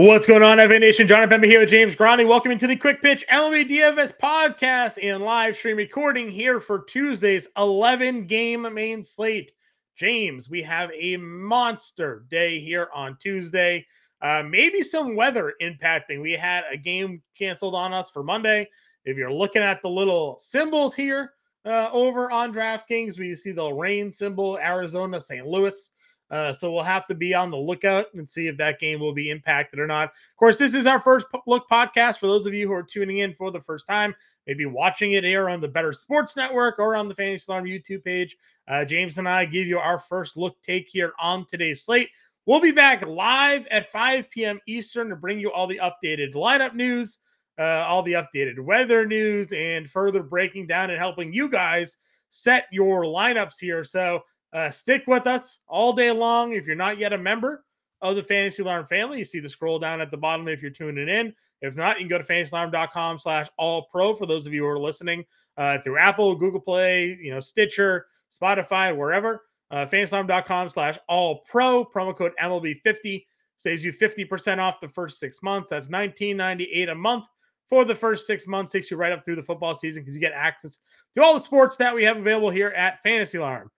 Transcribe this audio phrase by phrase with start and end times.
[0.00, 1.08] What's going on, FA Nation?
[1.08, 2.28] Jon Impemba here with James Grande.
[2.28, 7.48] Welcome into the Quick Pitch MLB DFS podcast and live stream recording here for Tuesday's
[7.56, 9.50] 11 game main slate.
[9.96, 13.84] James, we have a monster day here on Tuesday.
[14.22, 16.22] Uh, maybe some weather impacting.
[16.22, 18.68] We had a game canceled on us for Monday.
[19.04, 21.32] If you're looking at the little symbols here
[21.64, 25.44] uh, over on DraftKings, we see the rain symbol, Arizona, St.
[25.44, 25.90] Louis.
[26.30, 29.14] Uh, so we'll have to be on the lookout and see if that game will
[29.14, 30.04] be impacted or not.
[30.04, 33.18] Of course, this is our first look podcast for those of you who are tuning
[33.18, 34.14] in for the first time,
[34.46, 38.04] maybe watching it here on the Better Sports Network or on the Fantasy Alarm YouTube
[38.04, 38.36] page.
[38.66, 42.10] Uh, James and I give you our first look take here on today's slate.
[42.44, 44.60] We'll be back live at 5 p.m.
[44.66, 47.18] Eastern to bring you all the updated lineup news,
[47.58, 51.98] uh, all the updated weather news, and further breaking down and helping you guys
[52.30, 53.84] set your lineups here.
[53.84, 56.52] So uh, stick with us all day long.
[56.52, 57.64] If you're not yet a member
[58.00, 60.70] of the Fantasy Alarm family, you see the scroll down at the bottom if you're
[60.70, 61.34] tuning in.
[61.60, 64.68] If not, you can go to fantasyalarm.com slash all pro for those of you who
[64.68, 65.24] are listening
[65.56, 69.42] uh, through Apple, Google Play, you know, Stitcher, Spotify, wherever.
[69.70, 71.84] Uh, fantasyalarm.com slash all pro.
[71.84, 73.24] Promo code MLB50
[73.58, 75.70] saves you 50% off the first six months.
[75.70, 77.26] That's $19.98 a month
[77.68, 78.72] for the first six months.
[78.72, 80.78] Takes you right up through the football season because you get access
[81.14, 83.70] to all the sports that we have available here at Fantasy Alarm.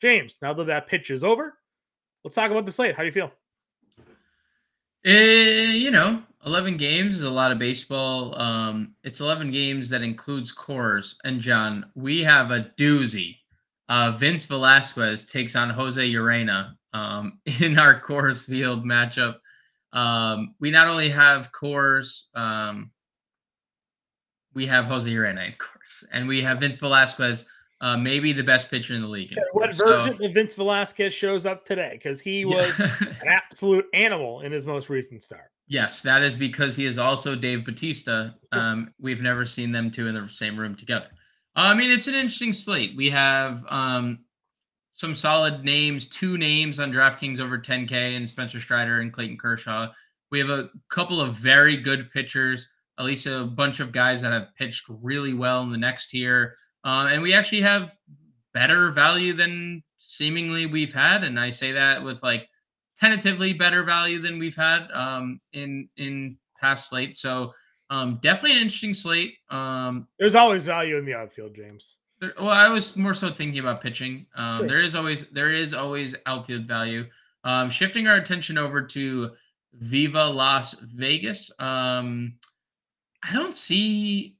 [0.00, 1.58] James, now that that pitch is over,
[2.24, 2.94] let's talk about the slate.
[2.94, 3.30] How do you feel?
[5.06, 8.38] Uh, you know, 11 games is a lot of baseball.
[8.38, 11.14] Um, it's 11 games that includes Coors.
[11.24, 13.36] And John, we have a doozy.
[13.88, 19.36] Uh, Vince Velasquez takes on Jose Urena um, in our Coors Field matchup.
[19.92, 22.90] Um, we not only have Coors, um,
[24.54, 27.44] we have Jose Urena, of course, and we have Vince Velasquez
[27.80, 29.32] uh, maybe the best pitcher in the league.
[29.32, 31.92] So what version so, of Vince Velasquez shows up today?
[31.92, 32.94] Because he was yeah.
[33.22, 35.50] an absolute animal in his most recent start.
[35.66, 38.30] Yes, that is because he is also Dave Batista.
[38.52, 41.08] Um, we've never seen them two in the same room together.
[41.56, 42.96] Uh, I mean, it's an interesting slate.
[42.96, 44.18] We have um,
[44.94, 49.88] some solid names, two names on DraftKings over 10K, and Spencer Strider and Clayton Kershaw.
[50.30, 52.68] We have a couple of very good pitchers,
[52.98, 56.54] at least a bunch of guys that have pitched really well in the next tier.
[56.84, 57.94] Uh, and we actually have
[58.52, 61.24] better value than seemingly we've had.
[61.24, 62.48] And I say that with like
[62.98, 67.20] tentatively better value than we've had um, in in past slates.
[67.20, 67.52] So
[67.88, 69.34] um, definitely an interesting slate.
[69.48, 71.98] Um, There's always value in the outfield, James.
[72.20, 74.26] There, well, I was more so thinking about pitching.
[74.36, 74.66] Um, sure.
[74.66, 77.06] There is always there is always outfield value.
[77.44, 79.30] Um, shifting our attention over to
[79.74, 81.50] Viva Las Vegas.
[81.58, 82.34] Um,
[83.22, 84.36] I don't see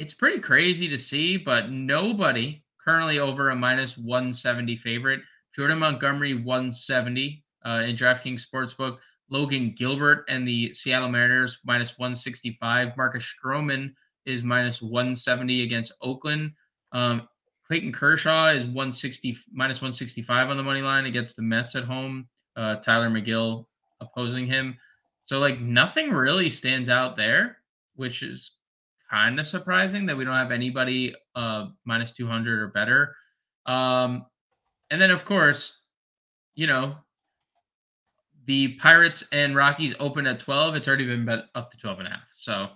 [0.00, 5.20] it's pretty crazy to see, but nobody currently over a minus 170 favorite.
[5.54, 8.96] Jordan Montgomery 170 uh, in DraftKings Sportsbook.
[9.28, 12.96] Logan Gilbert and the Seattle Mariners minus 165.
[12.96, 13.92] Marcus Stroman
[14.24, 16.52] is minus 170 against Oakland.
[16.92, 17.28] Um,
[17.66, 22.26] Clayton Kershaw is 160 minus 165 on the money line against the Mets at home.
[22.56, 23.66] Uh, Tylor Megill
[24.00, 24.78] opposing him.
[25.24, 27.58] So like nothing really stands out there,
[27.96, 28.52] which is
[29.10, 33.16] kind of surprising that we don't have anybody uh minus 200 or better.
[33.66, 34.26] Um
[34.90, 35.78] and then of course,
[36.54, 36.96] you know,
[38.46, 40.76] the Pirates and Rockies open at 12.
[40.76, 42.28] It's already been bet up to 12 and a half.
[42.32, 42.68] So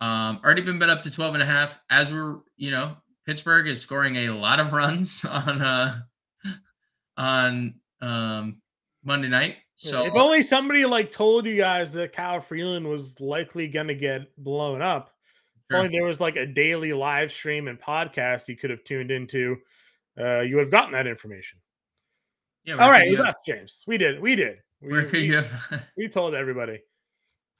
[0.00, 3.68] um already been bet up to 12 and a half as we're, you know, Pittsburgh
[3.68, 6.00] is scoring a lot of runs on uh
[7.16, 8.60] on um
[9.04, 9.56] Monday night.
[9.76, 14.36] So if only somebody like told you guys that Kyle Freeland was likely gonna get
[14.36, 15.14] blown up,
[15.70, 15.78] Sure.
[15.78, 19.56] Only there was like a daily live stream and podcast you could have tuned into.
[20.18, 21.60] Uh, you would have gotten that information.
[22.64, 22.74] Yeah.
[22.74, 23.84] All right, it was us, James.
[23.86, 24.20] We did.
[24.20, 24.58] We did.
[24.82, 25.84] We, where could we, you have?
[25.96, 26.80] we told everybody.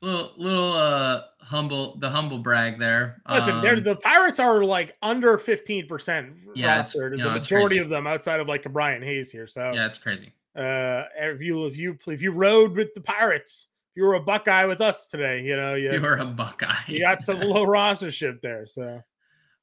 [0.03, 3.23] Little, little, uh, humble, the humble brag there.
[3.29, 7.23] Listen, um, the Pirates are like under fifteen percent yeah, rostered.
[7.23, 9.47] the majority of them outside of like a Brian Hayes here.
[9.47, 10.33] So yeah, it's crazy.
[10.57, 14.65] Uh, if you if you if you rode with the Pirates, you were a Buckeye
[14.65, 15.43] with us today.
[15.43, 16.75] You know, you, you were a Buckeye.
[16.87, 18.67] you got some low rostership there.
[18.67, 19.03] So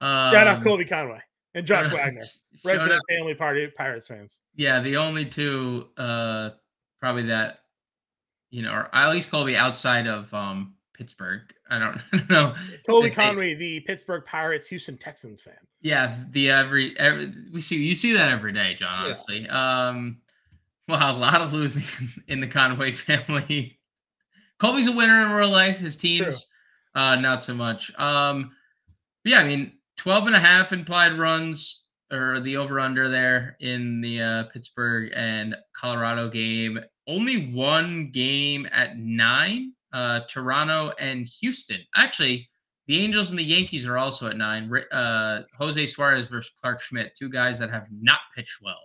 [0.02, 1.20] um, shout out um, Colby Conway
[1.54, 2.26] and Josh Wagner,
[2.64, 4.42] resident family party Pirates fans.
[4.56, 6.52] Yeah, the only two uh
[7.00, 7.60] probably that
[8.50, 11.42] you know, or at least Colby outside of um Pittsburgh.
[11.70, 12.56] I don't, I don't know.
[12.86, 15.56] Colby Conway, the Pittsburgh Pirates, Houston Texans fan.
[15.82, 19.06] Yeah, the every every we see you see that every day, John.
[19.06, 19.88] Honestly, yeah.
[19.90, 20.18] um,
[20.88, 21.84] well, a lot of losing
[22.28, 23.77] in the Conway family
[24.60, 25.78] Colby's a winner in real life.
[25.78, 26.46] His teams,
[26.96, 27.92] uh, not so much.
[28.00, 28.52] Um,
[29.24, 34.02] yeah, I mean, 12 and a half implied runs or the over under there in
[34.02, 36.80] the uh, Pittsburgh and Colorado game.
[37.08, 41.80] Only one game at nine uh, Toronto, and Houston.
[41.96, 42.50] Actually,
[42.88, 44.72] the Angels and the Yankees are also at nine.
[44.92, 48.80] Uh, Jose Suarez versus Clarke Schmidt, two guys that have not pitched well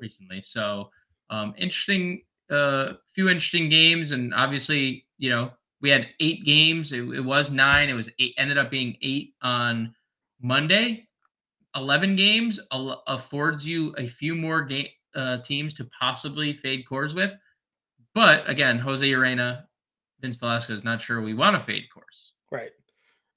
[0.00, 0.40] recently.
[0.40, 0.90] So
[1.30, 6.92] um, interesting, uh, few interesting games, and obviously, you know, we had eight games.
[6.92, 7.88] It, it was nine.
[7.88, 8.34] It was eight.
[8.36, 9.94] Ended up being eight on
[10.42, 11.08] Monday.
[11.76, 12.60] Eleven games
[13.06, 17.38] affords you a few more game uh, teams to possibly fade Coors with.
[18.14, 19.62] But again, Jose Urena,
[20.20, 22.32] Vince Velasquez, not sure we want to fade Coors.
[22.50, 22.72] Right.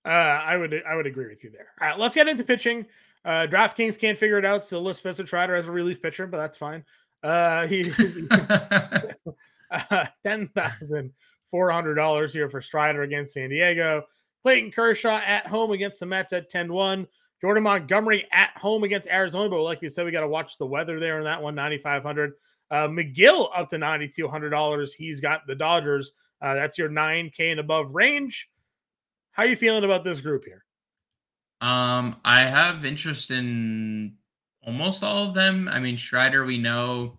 [0.04, 1.68] Uh, I would I would agree with you there.
[1.80, 2.88] All right, let's get into pitching.
[3.24, 4.66] Uh, DraftKings can't figure it out.
[4.66, 6.84] Still list Spencer Strider as a relief pitcher, but that's fine.
[7.22, 7.92] Uh, he
[9.72, 11.14] uh, ten thousand
[11.56, 14.04] four hundred dollars here for Strider against San Diego.
[14.44, 17.07] Clayton Kershaw at home against the Mets at 10-1.
[17.40, 20.66] Jordan Montgomery at home against Arizona, but like we said, we got to watch the
[20.66, 22.34] weather there in that one, 9,500.
[22.72, 24.94] Uh, Megill up to $9,200.
[24.94, 26.12] He's got the Dodgers.
[26.42, 28.50] Uh, that's your 9K and above range.
[29.31, 30.66] How are you feeling about this group here?
[31.62, 34.16] Um, I have interest in
[34.62, 35.69] almost all of them.
[35.69, 37.18] I mean, Strider, we know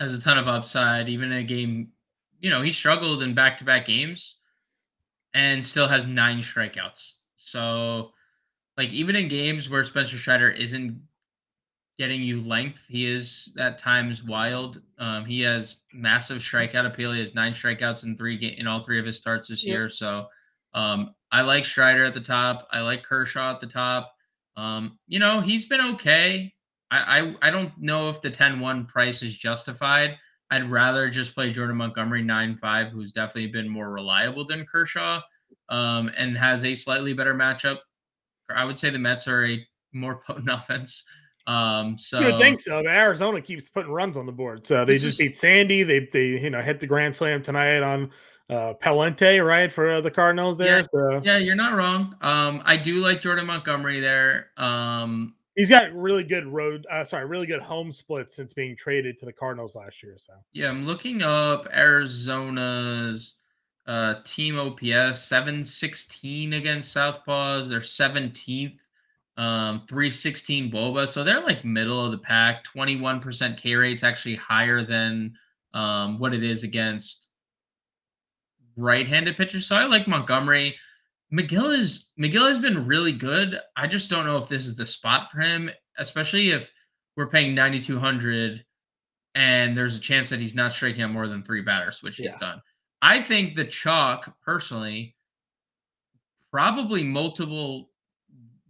[0.00, 1.08] has a ton of upside.
[1.08, 1.92] Even in a game,
[2.40, 4.36] you know, he struggled in back to back games
[5.34, 7.14] and still has nine strikeouts.
[7.36, 8.12] So,
[8.76, 11.00] like, even in games where Spencer Strider isn't
[11.98, 14.82] getting you length, he is at times wild.
[14.98, 17.12] Um, he has massive strikeout appeal.
[17.12, 19.72] He has nine strikeouts in three ga- in all three of his starts this yep.
[19.72, 19.88] year.
[19.88, 20.26] So,
[20.74, 22.68] um, I like Strider at the top.
[22.70, 24.14] I like Kershaw at the top.
[24.56, 26.52] Um, you know, he's been okay.
[26.90, 30.18] I, I, I don't know if the 10-1 price is justified.
[30.50, 35.20] I'd rather just play Jordan Montgomery 9-5, who's definitely been more reliable than Kershaw,
[35.68, 37.78] um, and has a slightly better matchup.
[38.48, 41.04] I would say the Mets are a more potent offense.
[41.46, 44.66] Um, so you would think so, but Arizona keeps putting runs on the board.
[44.66, 45.82] So they just is, beat Sandy.
[45.82, 48.10] They they you know hit the grand slam tonight on
[48.50, 50.78] uh, right, for uh, the Cardinals there.
[50.78, 51.20] Yeah, so.
[51.24, 52.16] yeah, you're not wrong.
[52.20, 54.50] Um, I do like Jordan Montgomery there.
[54.56, 59.18] Um, he's got really good road, uh, sorry, really good home splits since being traded
[59.18, 60.14] to the Cardinals last year.
[60.16, 63.34] So yeah, I'm looking up Arizona's
[63.84, 67.68] uh, team OPS 716 against Southpaws.
[67.68, 68.78] They're 17th.
[69.36, 72.64] Um, 316 wOBA So they're like middle of the pack.
[72.64, 75.32] 21% K rate's actually higher than
[75.74, 77.30] um, what it is against
[78.76, 79.66] right-handed pitchers.
[79.66, 80.74] So I like Montgomery.
[81.32, 83.60] Megill is Megill has been really good.
[83.76, 86.72] I just don't know if this is the spot for him, especially if
[87.16, 88.64] we're paying 9200
[89.34, 92.30] and there's a chance that he's not striking out more than three batters, which yeah.
[92.30, 92.60] he's done.
[93.02, 95.14] I think the chalk personally
[96.50, 97.90] probably multiple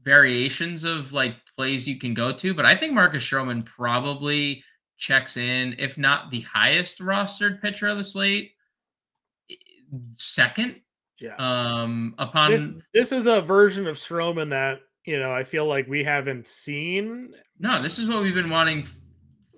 [0.02, 4.64] variations of like plays you can go to, but I think Marcus Stroman probably
[4.96, 8.52] checks in, if not the highest rostered pitcher of the slate,
[10.16, 10.80] second.
[11.20, 11.34] Yeah.
[11.38, 15.88] Um, upon this, this is a version of Stroman that you know I feel like
[15.88, 17.34] we haven't seen.
[17.58, 18.86] No, this is what we've been wanting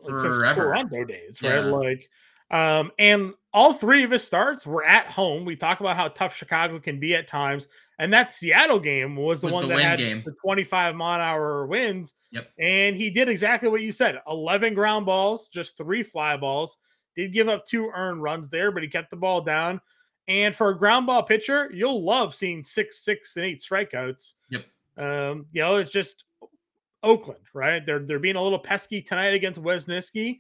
[0.05, 0.45] forever.
[0.45, 1.57] Since Toronto days, right?
[1.57, 1.65] Yeah.
[1.65, 2.09] Like,
[2.51, 5.45] um, and all three of his starts were at home.
[5.45, 7.69] We talk about how tough Chicago can be at times,
[7.99, 10.23] and that Seattle game was the was one the that had game.
[10.25, 12.15] the 25 mile hour winds.
[12.33, 12.49] Yep.
[12.59, 16.79] And he did exactly what you said: 11 ground balls, just three fly balls.
[17.17, 19.81] Did give up two earned runs there, but he kept the ball down.
[20.31, 24.35] And for a ground ball pitcher, you'll love seeing six, six, and eight strikeouts.
[24.51, 24.65] Yep.
[24.97, 26.25] Um, you know, it's just
[27.03, 27.85] Oakland, right?
[27.85, 30.39] They're they're being a little pesky tonight against Wesneski.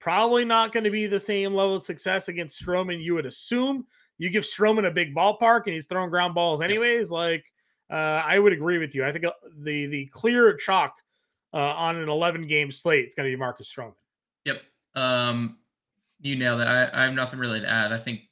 [0.00, 3.00] Probably not going to be the same level of success against Stroman.
[3.00, 3.86] You would assume.
[4.18, 7.12] You give Stroman a big ballpark and he's throwing ground balls anyways.
[7.12, 7.44] Like
[7.88, 9.04] uh, I would agree with you.
[9.04, 10.96] I think uh, the the clear chalk
[11.54, 13.94] uh, on an 11 game slate is going to be Marcus Stroman.
[14.44, 14.62] Yep.
[14.96, 15.58] Um,
[16.20, 16.64] you nailed it.
[16.64, 17.92] I, I have nothing really to add.
[17.92, 18.22] I think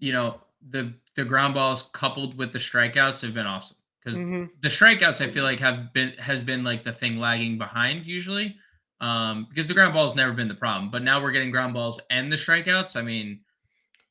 [0.00, 0.40] you know,
[0.70, 4.46] the the ground balls coupled with the strikeouts have been awesome because mm-hmm.
[4.62, 8.56] the strikeouts I feel like have been has been like the thing lagging behind usually
[9.00, 12.00] um, because the ground balls never been the problem, but now we're getting ground balls
[12.10, 12.96] and the strikeouts.
[12.96, 13.40] I mean,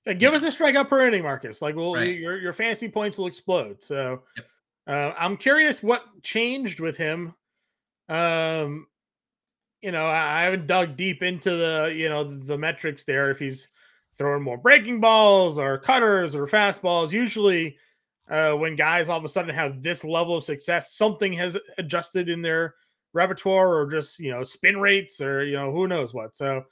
[0.06, 1.62] yeah, give us a strikeout per inning, Marcus.
[1.62, 2.18] Like, well, right.
[2.18, 3.84] your your fantasy points will explode.
[3.84, 4.46] So, yep.
[4.88, 7.36] uh, I'm curious what changed with him.
[8.08, 8.88] Um,
[9.82, 13.38] you know, I, I haven't dug deep into the you know the metrics there if
[13.38, 13.68] he's
[14.20, 17.12] throwing more breaking balls or cutters or fastballs.
[17.12, 17.78] Usually,
[18.30, 22.30] uh, when guys all of a sudden have this level of success, something has adjusted
[22.30, 22.76] in their
[23.14, 26.36] repertoire or just you know spin rates or you know who knows what.
[26.36, 26.66] So,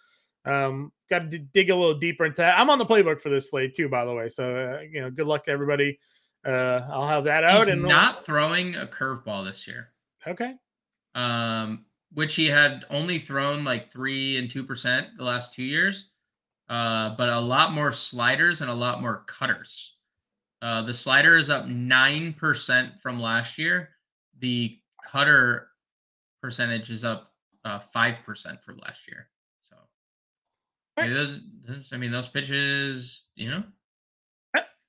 [0.45, 2.59] um, got to d- dig a little deeper into that.
[2.59, 4.29] I'm on the playbook for this slate too, by the way.
[4.29, 5.97] So, uh, you know, good luck to everybody.
[6.45, 7.59] Uh, I'll have that out.
[7.59, 9.89] He's and not throwing a curveball this year.
[10.27, 10.53] Okay.
[11.15, 16.11] Um, which he had only thrown like three and two percent the last two years.
[16.69, 19.95] Uh, but a lot more sliders and a lot more cutters.
[20.61, 23.89] Uh, the slider is up 9% from last year.
[24.39, 25.69] The cutter
[26.41, 27.31] percentage is up
[27.63, 29.29] uh, 5% from last year.
[29.61, 29.75] So
[30.97, 31.09] right.
[31.09, 33.63] those, those, I mean, those pitches, you know,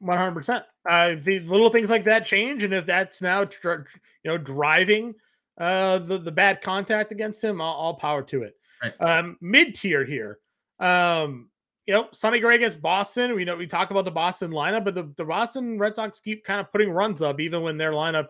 [0.03, 0.65] 100%.
[0.89, 2.63] Uh, the little things like that change.
[2.63, 3.85] And if that's now, you
[4.25, 5.15] know, driving
[5.59, 8.55] uh, the, the bad contact against him, all, all power to it.
[8.83, 8.95] Right.
[9.01, 10.39] Um, mid tier here.
[10.79, 11.51] Um,
[11.89, 13.35] you know, Sonny Gray against Boston.
[13.35, 16.45] We know we talk about the Boston lineup, but the, the Boston Red Sox keep
[16.45, 18.29] kind of putting runs up even when their lineup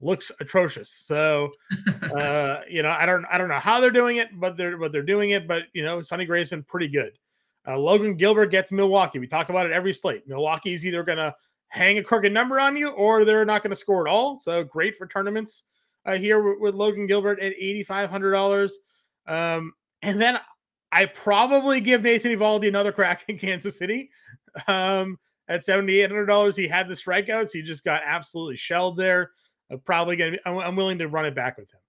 [0.00, 0.88] looks atrocious.
[0.88, 1.50] So
[2.16, 4.92] uh, you know, I don't I don't know how they're doing it, but they're but
[4.92, 5.48] they're doing it.
[5.48, 7.18] But you know, Sonny Gray's been pretty good.
[7.66, 9.18] Uh, Logan Gilbert gets Milwaukee.
[9.18, 10.28] We talk about it every slate.
[10.28, 11.34] Milwaukee's either gonna
[11.66, 14.38] hang a crooked number on you or they're not going to score at all.
[14.38, 15.64] So great for tournaments
[16.04, 18.78] uh, here with, with, Logan Gilbert at eighty five hundred dollars.
[19.26, 20.38] Um, and then
[20.92, 24.10] I probably give Nathan Eovaldi another crack in Kansas City.
[24.68, 25.18] Um,
[25.48, 27.50] at $7,800, he had the strikeouts.
[27.52, 29.30] He just got absolutely shelled there.
[29.70, 31.80] I'm probably going to I'm, I'm, willing to run it back with him.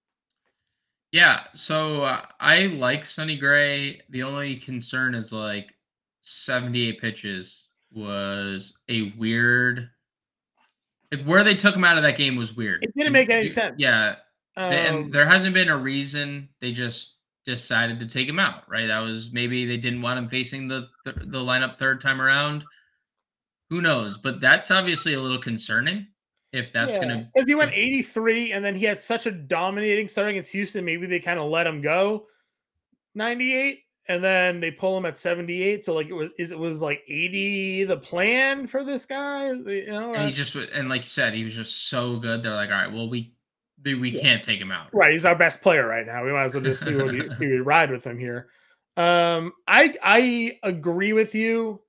[1.12, 1.40] Yeah.
[1.52, 4.00] So uh, I like Sonny Gray.
[4.08, 5.74] The only concern is like
[6.22, 9.90] 78 pitches was a weird,
[11.12, 12.82] like where they took him out of that game was weird.
[12.82, 13.76] It didn't make any sense.
[13.78, 14.16] Yeah.
[14.56, 16.48] Um, and there hasn't been a reason.
[16.60, 18.86] They just decided to take him out, right?
[18.86, 22.64] That was maybe they didn't want him facing the th- the lineup third time around.
[23.70, 24.16] Who knows?
[24.16, 26.06] But that's obviously a little concerning
[26.52, 27.04] if that's yeah.
[27.04, 30.52] going to because he went 83 and then he had such a dominating start against
[30.52, 30.84] Houston.
[30.84, 32.26] Maybe they kind of let him go
[33.14, 35.84] 98 and then they pull him at 78.
[35.84, 39.86] So like it was is it was like 80 the plan for this guy, you
[39.86, 40.14] know?
[40.14, 42.42] And he just and like you said, he was just so good.
[42.42, 43.34] They're like, all right, well we
[43.92, 44.20] we yeah.
[44.20, 44.88] can't take him out.
[44.92, 46.24] Right, he's our best player right now.
[46.24, 48.48] We might as well just see what we, see we ride with him here.
[48.96, 51.80] Um, I I agree with you.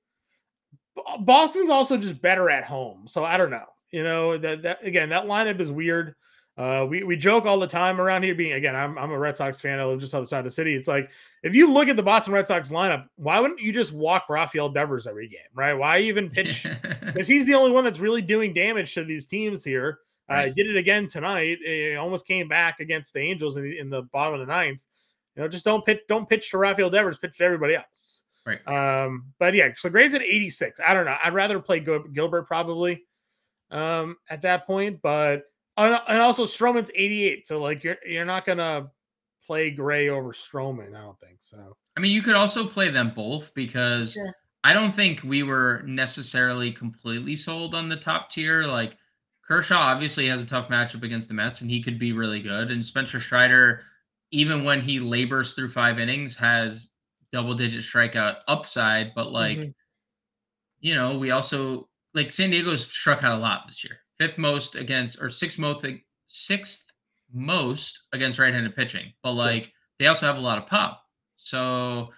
[1.20, 3.66] Boston's also just better at home, so I don't know.
[3.90, 6.14] You know that that again that lineup is weird.
[6.58, 9.36] Uh, we, we joke all the time around here being again, I'm, I'm a Red
[9.36, 9.78] Sox fan.
[9.78, 10.74] I live just outside the city.
[10.74, 11.10] It's like
[11.42, 14.70] if you look at the Boston Red Sox lineup, why wouldn't you just walk Rafael
[14.70, 15.74] Devers every game, right?
[15.74, 16.66] Why even pitch?
[17.06, 20.00] Because he's the only one that's really doing damage to these teams here.
[20.28, 20.50] Right.
[20.50, 21.58] Uh, did it again tonight.
[21.60, 24.82] It almost came back against the Angels in the, in the bottom of the ninth.
[25.34, 28.22] You know, just don't pitch, don't pitch to Rafael Devers, pitch to everybody else.
[28.44, 28.66] Right.
[28.66, 30.80] Um, but yeah, so Gray's at 86.
[30.86, 31.16] I don't know.
[31.22, 33.02] I'd rather play Gilbert probably
[33.72, 35.42] um at that point, but
[35.76, 37.46] and also Stroman's 88.
[37.46, 38.90] So like you're you're not gonna
[39.46, 41.76] play Gray over Stroman, I don't think so.
[41.96, 44.18] I mean, you could also play them both because
[44.64, 48.64] I don't think we were necessarily completely sold on the top tier.
[48.64, 48.96] Like
[49.46, 52.70] Kershaw obviously has a tough matchup against the Mets, and he could be really good.
[52.70, 53.82] And Spencer Strider,
[54.32, 56.88] even when he labors through five innings, has
[57.32, 59.14] double digit strikeout upside.
[59.14, 59.70] But like, mm-hmm.
[60.80, 63.98] you know, we also like San Diego's struck out a lot this year.
[64.18, 65.86] Fifth most against or sixth most
[66.26, 66.84] sixth
[67.32, 69.12] most against right-handed pitching.
[69.22, 71.02] But like they also have a lot of pop.
[71.36, 72.10] So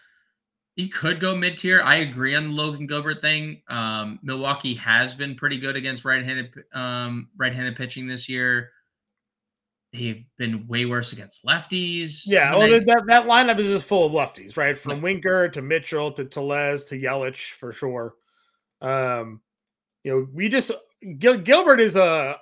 [0.78, 1.82] he could go mid tier.
[1.82, 3.62] I agree on the Logan Gilbert thing.
[3.66, 8.70] Um, Milwaukee has been pretty good against right-handed um, right-handed pitching this year.
[9.92, 12.23] They've been way worse against lefties.
[12.26, 14.78] Yeah, well, they, that, that lineup is just full of lefties, right?
[14.78, 18.14] From Winker to Mitchell to Tellez to Yelich for sure.
[18.80, 19.40] Um,
[20.04, 20.70] you know, we just
[21.18, 22.37] Gil, Gilbert is a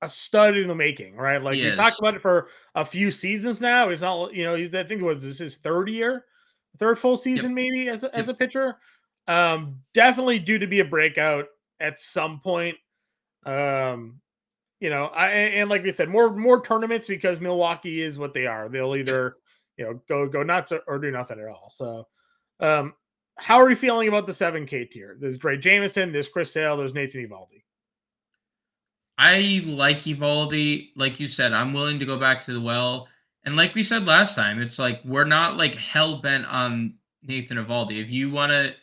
[0.00, 1.42] a stud in the making, right?
[1.42, 1.76] Like he we is.
[1.76, 3.90] talked about it for a few seasons now.
[3.90, 6.24] He's not, you know, he's I think it was this his third year
[6.78, 7.54] third full season yep.
[7.54, 8.14] maybe as a, yep.
[8.14, 8.76] as a pitcher.
[9.28, 11.46] Um, definitely due to be a breakout
[11.80, 12.76] at some point.
[13.44, 14.20] Um,
[14.80, 18.46] you know, I and like we said, more more tournaments because Milwaukee is what they
[18.46, 18.68] are.
[18.68, 19.36] They'll either
[19.76, 21.70] you know go go nuts or, or do nothing at all.
[21.70, 22.06] So,
[22.60, 22.94] um,
[23.36, 25.16] how are you feeling about the seven K tier?
[25.18, 27.62] There's Drey Jameson, there's Chris Sale, there's Nathan Eovaldi.
[29.18, 30.90] I like Eovaldi.
[30.94, 33.08] Like you said, I'm willing to go back to the well.
[33.46, 37.58] And like we said last time, it's like we're not like hell bent on Nathan
[37.58, 38.02] Eovaldi.
[38.02, 38.74] If you want to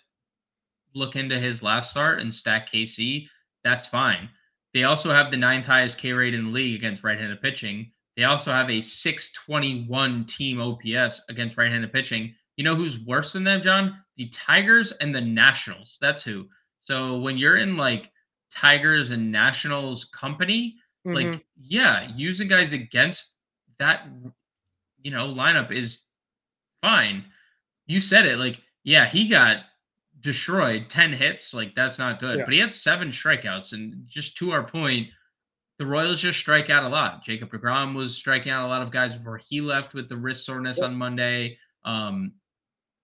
[0.95, 3.27] look into his last start and stack KC,
[3.63, 4.29] that's fine.
[4.73, 7.91] They also have the ninth highest K rate in the league against right-handed pitching.
[8.15, 12.33] They also have a 621 team OPS against right-handed pitching.
[12.55, 13.97] You know who's worse than them, John?
[14.15, 15.97] The Tigers and the Nationals.
[15.99, 16.47] That's who.
[16.83, 18.11] So when you're in like
[18.53, 21.15] Tigers and Nationals company, mm-hmm.
[21.15, 23.35] like yeah, using guys against
[23.79, 24.07] that
[25.03, 26.03] you know, lineup is
[26.81, 27.25] fine.
[27.85, 29.57] You said it like, yeah, he got
[30.19, 31.53] destroyed 10 hits.
[31.53, 32.39] Like, that's not good.
[32.39, 32.45] Yeah.
[32.45, 33.73] But he had seven strikeouts.
[33.73, 35.09] And just to our point,
[35.77, 37.23] the Royals just strike out a lot.
[37.23, 40.45] Jacob DeGrom was striking out a lot of guys before he left with the wrist
[40.45, 40.85] soreness yeah.
[40.85, 41.57] on Monday.
[41.83, 42.33] Um,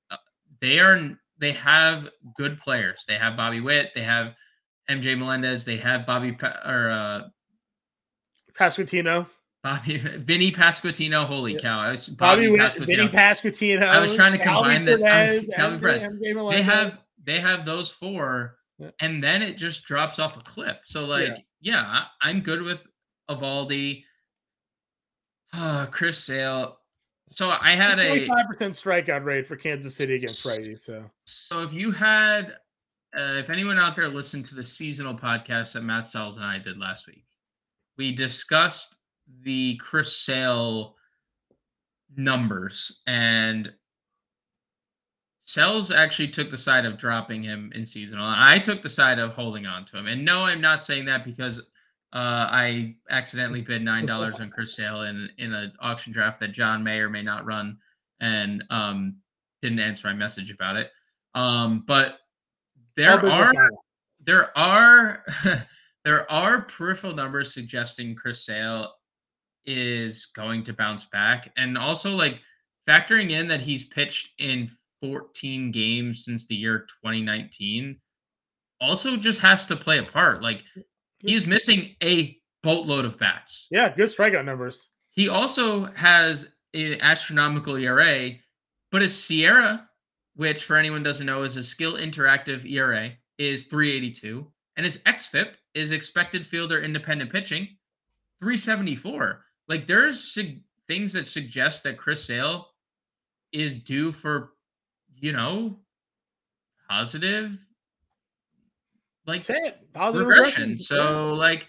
[0.10, 0.18] uh,
[0.62, 3.04] they are they have good players.
[3.08, 3.92] They have Bobby Witt.
[3.96, 4.36] They have
[4.90, 5.66] MJ Melendez.
[5.66, 7.22] They have Bobby pa- or uh,
[8.58, 9.26] Pasquantino.
[9.64, 11.26] Bobby Vinny Pasquantino.
[11.26, 11.60] Holy Yeah.
[11.60, 11.80] cow!
[11.80, 13.08] I was Bobby, Bobby, Witt, Vinny.
[13.10, 13.84] Pasquantino.
[13.84, 16.50] I was trying to combine the- I was- Perez, Perez.
[16.52, 18.92] They have they have those four Yeah.
[19.02, 22.88] and then it just drops off a cliff so like yeah, I, i'm good with
[23.30, 24.06] Eovaldi,
[25.54, 26.80] uh, chris sale
[27.32, 28.28] so i had a 25%
[28.72, 30.78] strikeout rate for Kansas City against righty.
[30.78, 32.56] So so if you had
[33.18, 36.58] uh, if anyone out there listened to the seasonal podcast that matt sells and i
[36.58, 37.26] did last week
[37.98, 38.96] we discussed
[39.44, 40.96] the chris sale
[42.16, 43.72] numbers and
[45.50, 48.24] Sells actually took the side of dropping him in seasonal.
[48.24, 50.06] I took the side of holding on to him.
[50.06, 51.58] And no, I'm not saying that because
[52.14, 56.52] uh, I accidentally bid nine dollars on Chris Sale in in an auction draft that
[56.52, 57.80] John may or may not run,
[58.20, 59.16] and um,
[59.64, 60.92] didn't answer my message about it.
[61.34, 62.20] Um, but
[62.96, 63.52] there are
[64.20, 65.26] there are
[66.06, 68.92] there are peripheral numbers suggesting Chris Sale
[69.66, 72.40] is going to bounce back, and also like
[72.88, 74.70] factoring in that he's pitched in
[75.02, 77.98] 14 games since the year 2019
[78.82, 80.42] also just has to play a part.
[80.42, 80.64] Like
[81.20, 83.68] he's missing a boatload of bats.
[83.72, 84.90] Yeah, good strikeout numbers.
[85.12, 88.32] He also has an astronomical ERA,
[88.92, 89.86] but his SIERA,
[90.36, 94.46] which for anyone doesn't know is a skill interactive ERA, is 382,
[94.78, 97.68] and his XFIP is expected fielder independent pitching,
[98.40, 99.44] 374.
[99.70, 102.68] Like there's sig- things that suggest that Chris Sale
[103.54, 104.54] is due for,
[105.16, 105.80] you know,
[106.90, 107.56] positive
[109.26, 109.46] like.
[109.94, 110.62] Positive regression.
[110.72, 110.80] regression.
[110.80, 111.68] So like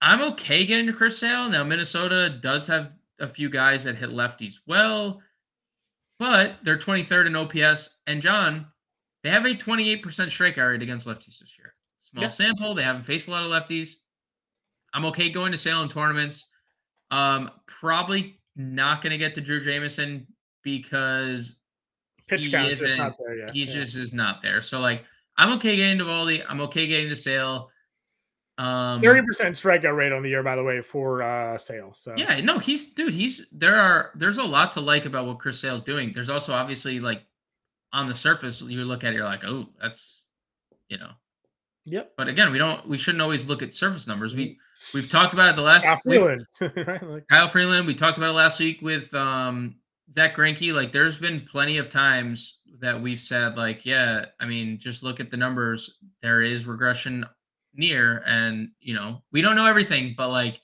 [0.00, 1.50] I'm okay getting to Chris Sale.
[1.50, 5.20] Now Minnesota does have a few guys that hit lefties well,
[6.18, 7.98] but they're 23rd in OPS.
[8.06, 8.66] And John,
[9.22, 11.74] they have a 28% strikeout rate against lefties this year.
[12.00, 12.28] Small Yeah.
[12.30, 12.74] sample.
[12.74, 13.90] They haven't faced a lot of lefties.
[14.94, 16.46] I'm okay going to Sale in tournaments.
[17.10, 20.26] Um, probably not going to get to Drew Jameson
[20.62, 21.56] because
[22.28, 23.72] pitch he count isn't- not there he Yeah.
[23.72, 24.62] just is not there.
[24.62, 25.04] So like
[25.36, 26.44] I'm okay getting to Valdi.
[26.48, 27.70] I'm okay getting to Sale.
[28.58, 31.94] Um, Thirty percent strikeout rate on the year, by the way, for uh sale.
[31.94, 33.14] So Yeah, no, he's dude.
[33.14, 36.12] He's there are there's a lot to like about what Chris Sale's doing.
[36.12, 37.22] There's also obviously like
[37.92, 40.24] on the surface you look at it, you're like, oh, that's
[40.90, 41.10] you know.
[41.90, 42.12] Yep.
[42.16, 44.34] But again, we don't we shouldn't always look at surface numbers.
[44.34, 44.58] We
[44.94, 46.20] we've talked about it the last Kyle week.
[46.20, 46.46] Freeland,
[46.86, 47.02] right?
[47.02, 49.76] Like, Kyle Freeland, we talked about it last week with um
[50.12, 50.72] Zack Greinke.
[50.72, 55.20] Like there's been plenty of times that we've said, like, yeah, I mean, just look
[55.20, 55.98] at the numbers.
[56.22, 57.26] There is regression
[57.74, 60.60] near, and you know, we don't know everything, but like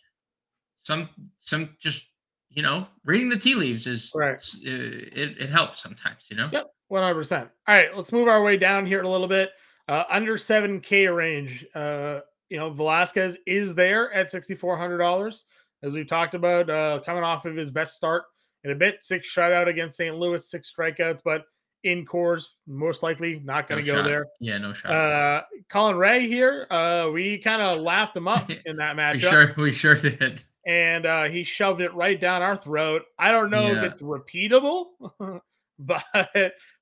[0.79, 1.09] some
[1.39, 2.07] some just
[2.51, 4.37] you know, reading the tea leaves is Right.
[4.37, 6.49] uh, it, it helps sometimes, you know.
[6.51, 7.51] Yep, one hundred percent.
[7.69, 9.51] All right, let's move our way down here a little bit.
[9.89, 11.65] Uh, under seven K range.
[11.75, 15.45] Uh, you know, Velasquez is there at sixty four hundred dollars,
[15.83, 18.25] as we've talked about, uh, coming off of his best start
[18.65, 19.03] in a bit.
[19.03, 20.17] Six shutout against St.
[20.17, 21.45] Louis, six strikeouts, but
[21.85, 24.05] in Coors, most likely not going No to go shot.
[24.09, 24.27] there.
[24.41, 24.91] Yeah, no shot.
[24.93, 26.67] Uh, Colin Rea here.
[26.69, 30.43] Uh, we kind of laughed him up in that we sure we sure did.
[30.67, 33.03] and uh, he shoved it right down our throat.
[33.21, 33.85] I don't know Yeah.
[33.85, 34.87] if it's repeatable,
[35.79, 36.05] but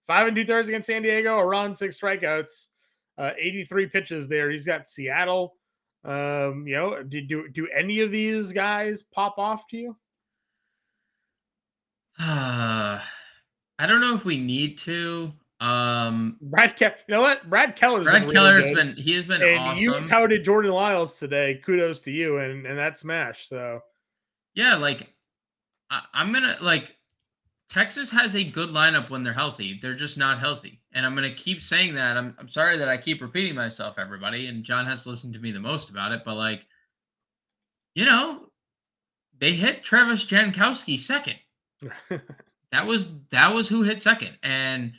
[0.06, 2.68] five and two thirds against San Diego, around six strikeouts,
[3.18, 4.50] uh, 83 pitches there.
[4.50, 5.54] He's got Seattle.
[6.04, 9.96] Um, you know, do, do do any of these guys pop off to you?
[12.20, 13.00] Uh,
[13.78, 15.32] I don't know if we need to.
[15.60, 17.48] Um, Brad Ke- you know what?
[17.48, 20.72] Brad Keller's Brad been really Keller's good, been he has been and you touted Jordan
[20.72, 21.60] Lyles today.
[21.64, 23.48] Kudos to you, and and that smash.
[23.48, 23.80] So
[24.54, 25.14] yeah, like
[25.90, 26.96] I, I'm gonna like
[27.68, 29.78] Texas has a good lineup when they're healthy.
[29.80, 32.16] They're just not healthy, and I'm gonna keep saying that.
[32.16, 35.52] I'm I'm sorry that I keep repeating myself, everybody, and John has listened to me
[35.52, 36.22] the most about it.
[36.24, 36.66] But like,
[37.94, 38.46] you know,
[39.38, 41.36] they hit Travis Jankowski second.
[42.74, 44.94] That was that was who hit second, and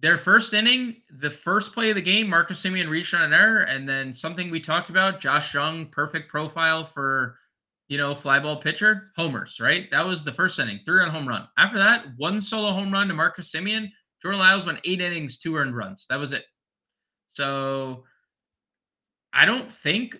[0.00, 3.60] their first inning, the first play of the game, Marcus Semien reached on an error,
[3.60, 7.38] and then something we talked about, Josh Jung, perfect profile for
[7.86, 9.88] you know fly ball pitcher, homers, right?
[9.92, 11.46] That was the first inning, three run home run.
[11.56, 13.88] After that, one solo home run to Marcus Semien.
[14.22, 16.06] Jordan Lyles went eight innings, two earned runs.
[16.08, 16.44] That was it.
[17.30, 18.04] So
[19.32, 20.18] I don't think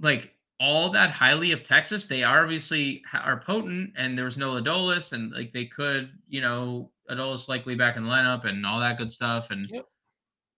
[0.00, 2.06] like all that highly of Texas.
[2.06, 6.40] They are obviously are potent, and there was no Adolis, and like they could, you
[6.40, 9.50] know, Adolis likely back in the lineup and all that good stuff.
[9.50, 9.86] And Yep.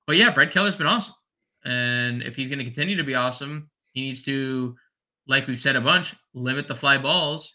[0.06, 1.14] but yeah, Brett Keller's been awesome,
[1.64, 4.76] and if he's going to continue to be awesome, he needs to,
[5.26, 7.52] like we've said a bunch, limit the fly balls.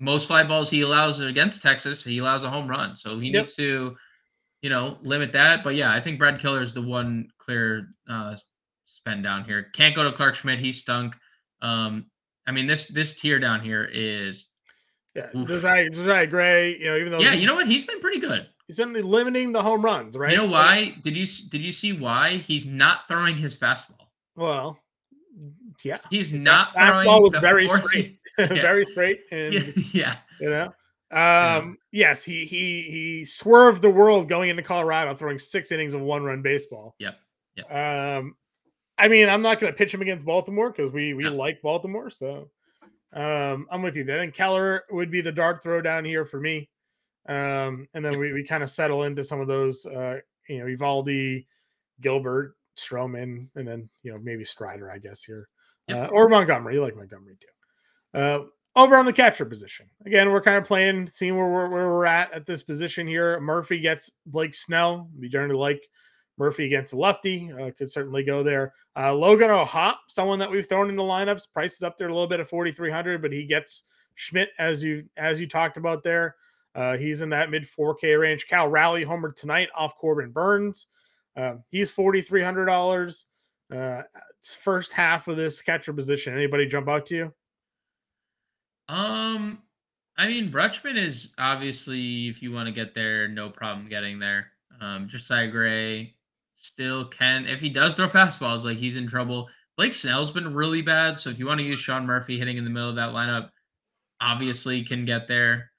[0.00, 2.96] Most fly balls he allows against Texas, he allows a home run.
[2.96, 3.42] So he Yep.
[3.42, 3.96] needs to
[4.62, 5.64] you know, limit that.
[5.64, 8.36] But yeah, I think Brad Keller is the one clear uh,
[8.86, 9.70] spend down here.
[9.74, 10.58] Can't go to Clarke Schmidt.
[10.58, 11.16] He stunk.
[11.62, 12.06] Um,
[12.46, 14.46] I mean, this this tier down here is
[15.14, 15.28] yeah.
[15.46, 18.46] Josiah, Josiah Gray, you know, even though yeah, you know what, he's been pretty good.
[18.66, 20.30] He's been limiting the home runs, right?
[20.30, 20.94] You know why?
[21.02, 24.06] Did you did you see why he's not throwing his fastball?
[24.36, 24.78] Well,
[25.82, 26.74] yeah, he's not.
[26.74, 28.19] Fastball was very straight.
[28.38, 29.62] very straight, and yeah,
[29.92, 30.16] yeah.
[30.40, 30.72] you know.
[31.12, 32.08] Um, yeah.
[32.08, 36.22] yes, he he he swerved the world going into Colorado, throwing six innings of one
[36.22, 36.94] run baseball.
[36.98, 37.18] Yep.
[37.56, 37.72] Yep.
[37.72, 38.36] Um,
[38.96, 42.10] I mean, I'm not going to pitch him against Baltimore because we we like Baltimore,
[42.10, 42.50] so
[43.12, 44.04] um, I'm with you.
[44.04, 46.68] Then Keller would be the dart throw down here for me,
[47.28, 50.66] um, and then we we kind of settle into some of those, uh, you know,
[50.66, 51.46] Eovaldi,
[52.00, 55.48] Gilbert, Stroman, and then you know maybe Strider, I guess here,
[55.90, 56.74] uh, or Montgomery.
[56.74, 57.46] You like Montgomery too.
[58.14, 58.40] Uh,
[58.76, 59.86] over on the catcher position.
[60.06, 63.40] Again, we're kind of playing, seeing where we're, where we're at at this position here.
[63.40, 65.10] Murphy gets Blake Snell.
[65.18, 65.82] We generally like
[66.38, 67.50] Murphy against the lefty.
[67.52, 68.72] Uh, could certainly go there.
[68.96, 71.52] Uh, Logan O'Hoppe, someone that we've thrown into lineups.
[71.52, 75.04] Price is up there a little bit at 4,300, but he gets Schmidt as you
[75.16, 76.36] as you talked about there.
[76.74, 78.46] Uh, he's in that mid 4K range.
[78.46, 80.86] Cal Raleigh homered tonight off Corbin Burnes.
[81.36, 83.24] Uh, he's $4,300.
[83.72, 84.02] Uh,
[84.38, 86.34] it's first half of this catcher position.
[86.34, 87.34] Anybody jump out to you?
[88.90, 89.62] Um,
[90.18, 94.48] I mean, Rutschman is obviously, if you want to get there, no problem getting there.
[94.80, 96.14] Um, Josiah Gray
[96.56, 99.48] still can, if he does throw fastballs, like he's in trouble.
[99.76, 101.18] Blake Snell's been really bad.
[101.18, 103.50] So if you want to use Sean Murphy hitting in the middle of that lineup,
[104.20, 105.70] obviously can get there.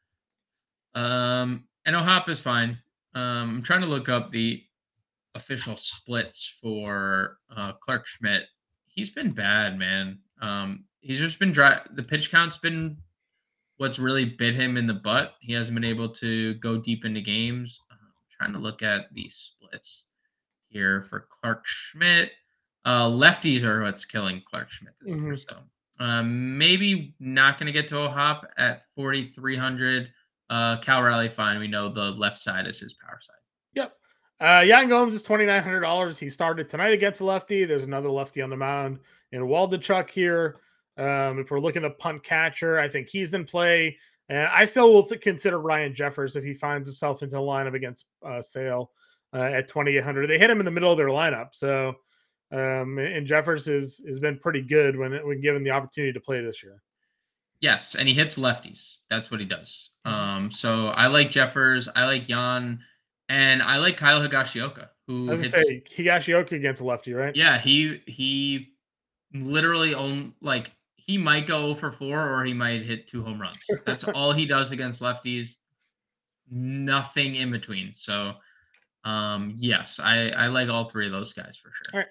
[0.95, 2.80] Um, and O'Hop is fine.
[3.13, 4.63] Um, I'm trying to look up the
[5.36, 8.43] official splits for uh, Clarke Schmidt.
[8.86, 10.19] He's been bad, man.
[10.41, 11.80] Um, he's just been dry.
[11.94, 12.98] The pitch count's been
[13.78, 15.34] what's really bit him in the butt.
[15.42, 17.80] He hasn't been able to go deep into games.
[17.92, 17.98] I'm
[18.30, 20.06] trying to look at the splits
[20.68, 22.32] here for Clarke Schmidt.
[22.86, 25.26] Uh, lefties are what's killing Clarke Schmidt this mm-hmm.
[25.26, 25.38] year.
[25.38, 25.58] So
[26.00, 30.10] um, maybe not going to get to a hop at 4,300.
[30.50, 31.60] Uh, Cal Raleigh, fine.
[31.60, 33.36] We know the left side is his power side.
[33.74, 33.94] Yep.
[34.40, 36.18] Uh, Yan Gomes is $2,900.
[36.18, 37.66] He started tonight against a lefty.
[37.66, 39.00] There's another lefty on the mound
[39.32, 40.58] in Waldichuk here.
[41.02, 43.98] Um, if we're looking to punt catcher, I think he's in play.
[44.30, 47.74] And I still will th- consider Ryan Jeffers if he finds himself into the lineup
[47.74, 48.92] against uh, Sale
[49.34, 50.28] uh, at 2,800.
[50.28, 51.50] They hit him in the middle of their lineup.
[51.54, 51.96] So,
[52.52, 56.42] um, and Jeffers is, has been pretty good when, when given the opportunity to play
[56.42, 56.84] this year.
[57.62, 59.00] Yes, and he hits lefties.
[59.10, 59.92] That's what he does.
[60.06, 60.16] Mm-hmm.
[60.16, 61.88] Um, so I like Jeffers.
[61.96, 62.80] I like Yan,
[63.30, 67.36] and I like Kyle Higashioka, who I was hits, say Higashioka against a lefty, right?
[67.36, 68.74] Yeah, he he
[69.34, 70.72] literally own like
[71.12, 73.60] he might go for four or he might hit two home runs.
[73.86, 75.58] That's all he does against lefties.
[76.50, 77.91] Nothing in between.
[77.95, 78.36] So
[79.04, 81.93] um yes, I I like all three of those guys for sure.
[81.93, 82.08] All right.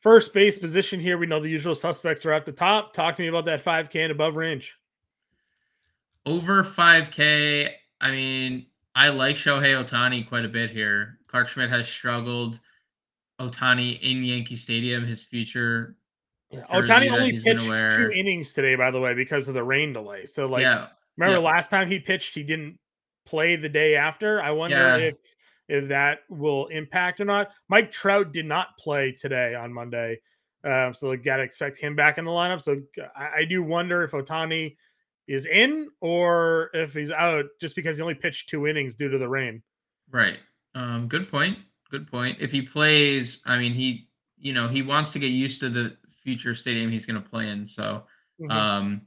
[0.00, 1.16] First base position here.
[1.16, 2.92] We know the usual suspects are at the top.
[2.92, 4.76] Talk to me about that 5K and above range.
[6.26, 7.70] Over 5K.
[8.00, 8.66] I mean,
[8.96, 11.20] I like Shohei Ohtani quite a bit here.
[11.28, 12.58] Clarke Schmidt has struggled.
[13.40, 15.96] Ohtani in Yankee Stadium, his future
[16.54, 16.80] yeah.
[16.80, 20.26] Ohtani only pitched two innings today, by the way, because of the rain delay.
[20.26, 20.88] So, like, yeah.
[21.16, 21.46] remember yeah.
[21.46, 22.78] last time he pitched, he didn't
[23.26, 24.40] play the day after.
[24.40, 24.96] I wonder yeah.
[24.96, 25.14] if
[25.68, 27.50] if that will impact or not.
[27.68, 30.20] Mike Trout did not play today on Monday,
[30.64, 32.62] um, so got to expect him back in the lineup.
[32.62, 32.80] So
[33.16, 34.76] I, I do wonder if Ohtani
[35.26, 39.18] is in or if he's out just because he only pitched two innings due to
[39.18, 39.62] the rain.
[40.10, 40.38] Right.
[40.74, 41.58] Um, good point.
[41.90, 42.38] Good point.
[42.40, 45.96] If he plays, I mean, he you know he wants to get used to the
[46.24, 47.66] future stadium he's going to play in.
[47.66, 48.04] So
[48.40, 48.50] mm-hmm.
[48.50, 49.02] um,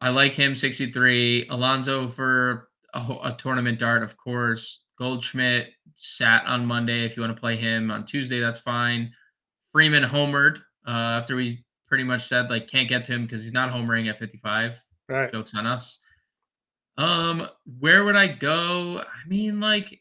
[0.00, 1.48] I like him 63.
[1.48, 4.84] Alonso for a, a, tournament dart, of course.
[4.98, 7.04] Goldschmidt sat on Monday.
[7.04, 9.12] If you want to play him on Tuesday, that's fine.
[9.72, 13.52] Freeman homered uh, after we pretty much said like can't get to him because he's
[13.52, 14.80] not homering at 55.
[15.08, 15.32] Right.
[15.32, 15.98] Jokes on us.
[16.96, 17.48] Um,
[17.80, 19.00] where would I go?
[19.00, 20.00] I mean, like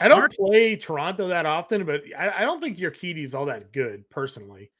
[0.00, 4.08] I don't play Toronto that often, but I, I don't think Urquidy's all that good
[4.10, 4.70] personally.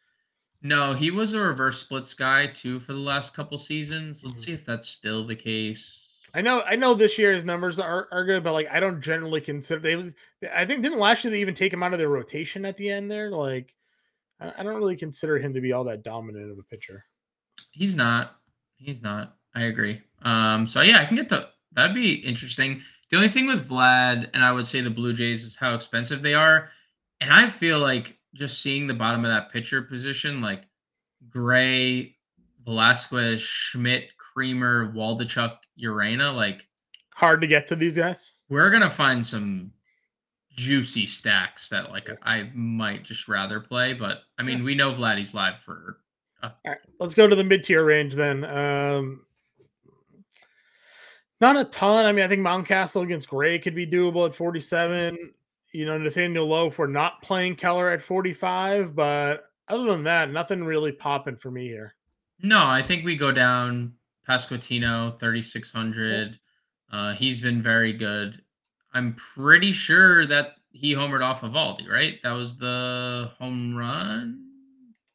[0.62, 4.24] No, he was a reverse splits guy too for the last couple seasons.
[4.24, 4.44] Let's mm-hmm.
[4.44, 6.00] see if that's still the case.
[6.32, 9.40] I know, I know this year's numbers are, are good, but like I don't generally
[9.40, 10.48] consider they.
[10.52, 12.90] I think didn't last year they even take him out of their rotation at the
[12.90, 13.30] end there.
[13.30, 13.74] Like,
[14.40, 17.04] I, I don't really consider him to be all that dominant of a pitcher.
[17.70, 18.36] He's not.
[18.76, 19.36] He's not.
[19.54, 20.00] I agree.
[20.22, 20.66] Um.
[20.66, 22.82] So yeah, I can get to that'd be interesting.
[23.14, 26.20] The only thing with Vlad and I would say the Blue Jays is how expensive
[26.20, 26.68] they are.
[27.20, 30.64] And I feel like just seeing the bottom of that pitcher position, like
[31.30, 32.16] Gray,
[32.64, 36.66] Velasquez, Schmidt, Kremer, Waldichuk, Urena, like
[37.14, 38.32] hard to get to these guys.
[38.48, 39.70] We're gonna find some
[40.56, 45.34] juicy stacks that like I might just rather play, but I mean we know Vladdy's
[45.34, 46.00] live for.
[46.42, 48.44] Uh, All right, let's go to the mid tier range then.
[48.44, 49.20] Um,
[51.44, 52.06] not a ton.
[52.06, 55.16] I mean, I think Mountcastle against Gray could be doable at 47.
[55.72, 60.64] You know, Nathaniel Lowe, we're not playing Keller at 45, but other than that, nothing
[60.64, 61.96] really popping for me here.
[62.42, 63.92] No, I think we go down
[64.26, 66.38] Pasquantino, 3,600.
[66.90, 68.40] Uh, he's been very good.
[68.94, 72.20] I'm pretty sure that he homered off of Aldi, right?
[72.22, 74.48] That was the home run.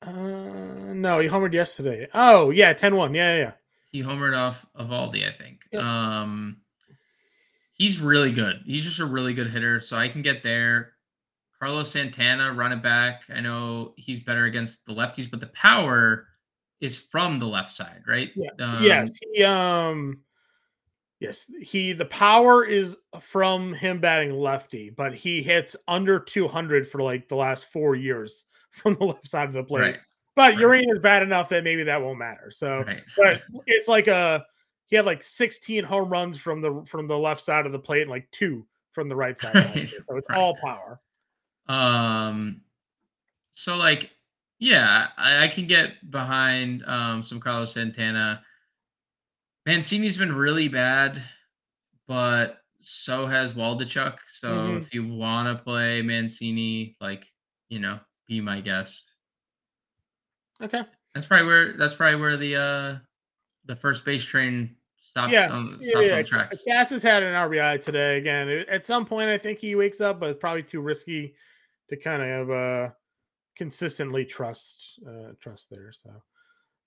[0.01, 2.07] Uh, no, he homered yesterday.
[2.13, 3.15] Oh, yeah, 10 1.
[3.15, 3.51] Yeah, yeah, yeah.
[3.91, 5.63] He homered off Eovaldi, I think.
[5.71, 5.84] Yep.
[5.84, 6.58] Um,
[7.73, 8.62] he's really good.
[8.65, 9.82] He's just a really good hitter.
[9.82, 10.93] So I can get there.
[11.60, 13.23] Carlos Santana, run it back.
[13.34, 16.28] I know he's better against the lefties, but the power
[16.80, 18.30] is from the left side, right?
[18.36, 18.52] Yeah.
[18.60, 19.12] Um, yes.
[19.34, 20.19] He um
[21.19, 27.02] yes, he the power is from him batting lefty, but he hits under 200 for
[27.02, 29.82] like the last 4 years from the left side of the plate.
[29.82, 29.97] Right.
[30.39, 30.60] But right.
[30.60, 32.49] Urian is bad enough that maybe that won't matter.
[32.49, 33.04] So right.
[33.17, 34.45] but it's like a
[34.88, 38.04] he had like 16 home runs from the from the left side of the plate
[38.04, 39.89] and like two from the right side.
[40.08, 41.02] so it's all power.
[41.67, 42.62] Um
[43.52, 44.12] so like
[44.60, 48.41] yeah, I, I can get behind um, some Carlos Santana.
[49.65, 51.21] Mancini's been really bad,
[52.08, 54.15] but so has Waldichuk.
[54.25, 54.78] So mm-hmm.
[54.78, 57.30] if you want to play Mancini, like
[57.67, 59.15] you know, be my guest.
[60.61, 62.97] Okay, that's probably where that's probably where the uh
[63.65, 65.31] the first base train stops.
[65.31, 66.39] Yeah, on, stops yeah, yeah.
[66.39, 68.17] On Cass has had an RBI today.
[68.17, 71.33] Again, at some point, I think he wakes up, but it's probably too risky
[71.89, 72.89] to kind of uh
[73.59, 75.91] consistently trust uh, trust there.
[75.91, 76.09] So,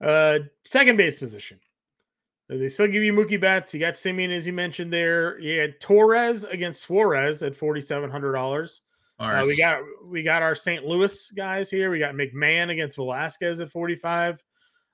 [0.04, 1.60] uh, second base position.
[2.48, 3.72] They still give you Mookie Betts.
[3.72, 5.38] You got Semien, as you mentioned there.
[5.38, 8.82] You had Torres against Suarez at forty seven hundred dollars.
[9.18, 10.84] Uh, we got we got our St.
[10.84, 11.90] Louis guys here.
[11.90, 14.42] We got McMahon against Velasquez at forty five.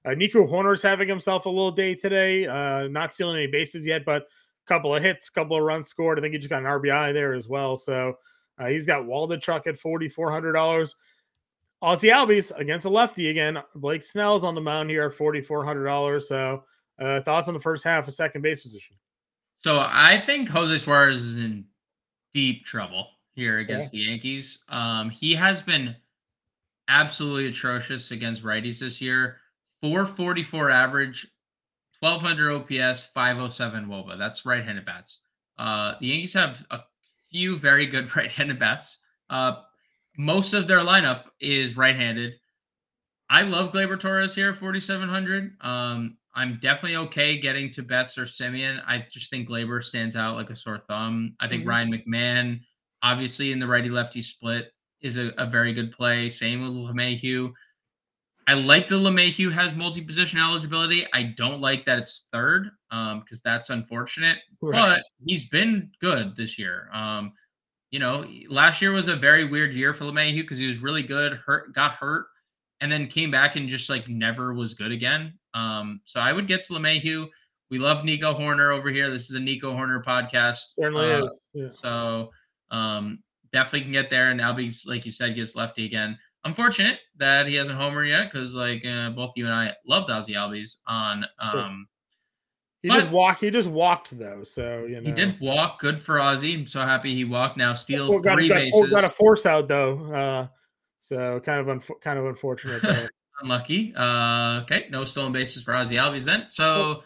[0.05, 2.47] Uh, Nico Hoerner's having himself a little day today.
[2.47, 6.19] Uh, not stealing any bases yet, but a couple of hits, couple of runs scored.
[6.19, 7.77] I think he just got an RBI there as well.
[7.77, 8.15] So
[8.59, 10.95] uh, he's got Waldichuk at forty four hundred dollars.
[11.83, 13.59] Ozzy Albies against a lefty again.
[13.77, 16.29] Blake Snell's on the mound here, at forty four hundred dollars.
[16.29, 16.65] So,
[17.01, 18.97] uh, thoughts on the first half of second base position?
[19.59, 21.65] So I think Jose Suarez is in
[22.33, 23.99] deep trouble here against yeah.
[23.99, 24.65] the Yankees.
[24.69, 25.95] Um, he has been
[26.89, 29.37] absolutely atrocious against righties this year.
[29.81, 31.29] 444 average,
[32.01, 34.19] 1200 OPS, 507 WOBA.
[34.19, 35.21] That's right-handed bats.
[35.57, 36.81] Uh, the Yankees have a
[37.31, 38.99] few very good right-handed bats.
[39.31, 39.57] Uh,
[40.17, 42.35] most of their lineup is right-handed.
[43.31, 45.53] I love Gleyber Torres here, 4,700.
[45.61, 48.83] Um, I'm definitely okay getting to Betts or Semien.
[48.85, 51.37] I just think Gleyber stands out like a sore thumb.
[51.39, 51.71] I think mm-hmm.
[51.71, 52.61] Ryan McMahon,
[53.03, 56.29] obviously in the righty-lefty split, is a, a very good play.
[56.29, 57.53] Same with LeMahieu.
[58.49, 61.07] I like the LeMahieu has multi-position eligibility.
[61.13, 64.39] I don't like that it's third um, because that's unfortunate.
[64.63, 64.97] Right.
[64.97, 66.89] But he's been good this year.
[66.93, 67.33] Um,
[67.91, 71.03] you know, last year was a very weird year for LeMahieu because he was really
[71.03, 72.27] good, hurt, got hurt,
[72.81, 75.35] and then came back and just like never was good again.
[75.53, 77.29] Um, so I would get to LeMahieu.
[77.71, 79.11] We love Nico Hoerner over here.
[79.11, 80.61] This is the Nico Hoerner podcast.
[80.79, 81.41] Certainly uh, is.
[81.53, 81.71] Yeah.
[81.71, 82.31] So
[82.71, 84.31] um, definitely can get there.
[84.31, 86.19] And Albies, like you said, gets lefty again.
[86.45, 90.35] Unfortunate that he hasn't homer yet because like uh, both you and I loved Ozzy
[90.35, 91.87] Albies on um,
[92.83, 93.41] he just walked.
[93.41, 95.81] He just walked though, so you know he did walk.
[95.81, 96.55] Good for Ozzy.
[96.55, 97.57] I'm so happy he walked.
[97.57, 98.91] Now steal three got, bases.
[98.91, 100.47] Got a force out though, uh,
[101.01, 103.11] so kind of kind of unfortunate.
[103.43, 103.93] Unlucky.
[103.97, 106.47] Uh, okay, no stolen bases for Ozzy Albies then.
[106.49, 107.03] So,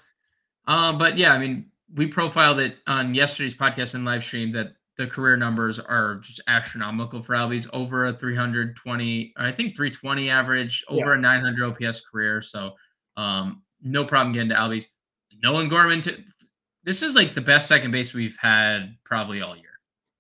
[0.66, 4.74] um, but yeah, I mean, we profiled it on yesterday's podcast and live stream that
[4.96, 7.68] the career numbers are just astronomical for Albies.
[7.72, 11.18] Over a 320, I think 320 average, over yeah.
[11.18, 12.42] a 900 OPS career.
[12.42, 12.72] So,
[13.16, 14.86] um, no problem getting to Albies.
[15.42, 16.00] Nolan Gorman.
[16.02, 16.16] To,
[16.84, 19.66] this is like the best second base we've had probably all year.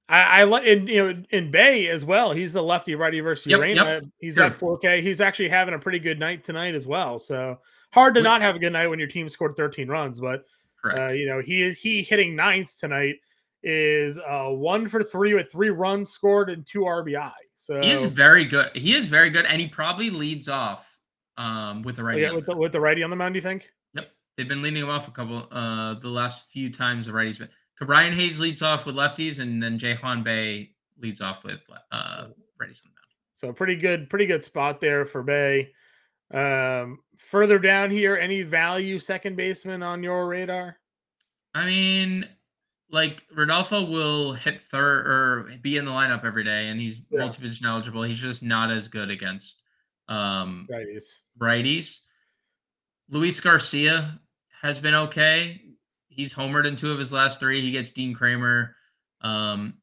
[0.08, 2.32] I, like in you know in Bae as well.
[2.32, 3.76] He's the lefty righty versus yep, Urena.
[3.76, 4.04] Yep.
[4.18, 4.44] He's sure.
[4.44, 5.02] at 4K.
[5.02, 7.18] He's actually having a pretty good night tonight as well.
[7.18, 7.58] So
[7.94, 10.20] hard to Which, not have a good night when your team scored 13 runs.
[10.20, 10.44] But
[10.84, 13.16] uh, you know he is he hitting ninth tonight
[13.62, 17.32] is uh, one for three with three runs scored and two RBI.
[17.56, 18.70] So he is very good.
[18.74, 20.98] He is very good, and he probably leads off
[21.36, 22.22] um, with the righty.
[22.22, 23.34] Yeah, with the, with the righty on the mound.
[23.34, 23.70] Do you think?
[23.94, 27.38] Yep, they've been leading him off a couple uh the last few times the He's
[27.38, 27.48] been
[27.80, 30.68] Brian Hayes leads off with lefties, and then Ji-hwan Bae
[31.00, 32.26] leads off with uh
[32.60, 33.02] righties on the mound.
[33.34, 35.68] So pretty good, pretty good spot there for Bae.
[36.32, 40.78] Um, further down here, any value second baseman on your radar?
[41.54, 42.28] I mean,
[42.92, 47.20] like Rodolfo will hit third or be in the lineup every day, and he's Yeah.
[47.20, 48.02] multi-position eligible.
[48.02, 49.62] He's just not as good against
[50.08, 51.18] um, Righties.
[51.40, 51.98] righties.
[53.08, 54.20] Luis Garcia
[54.60, 55.62] has been okay.
[56.08, 57.60] He's homered in two of his last three.
[57.60, 58.76] He gets Dean Kremer.
[59.22, 59.74] Um,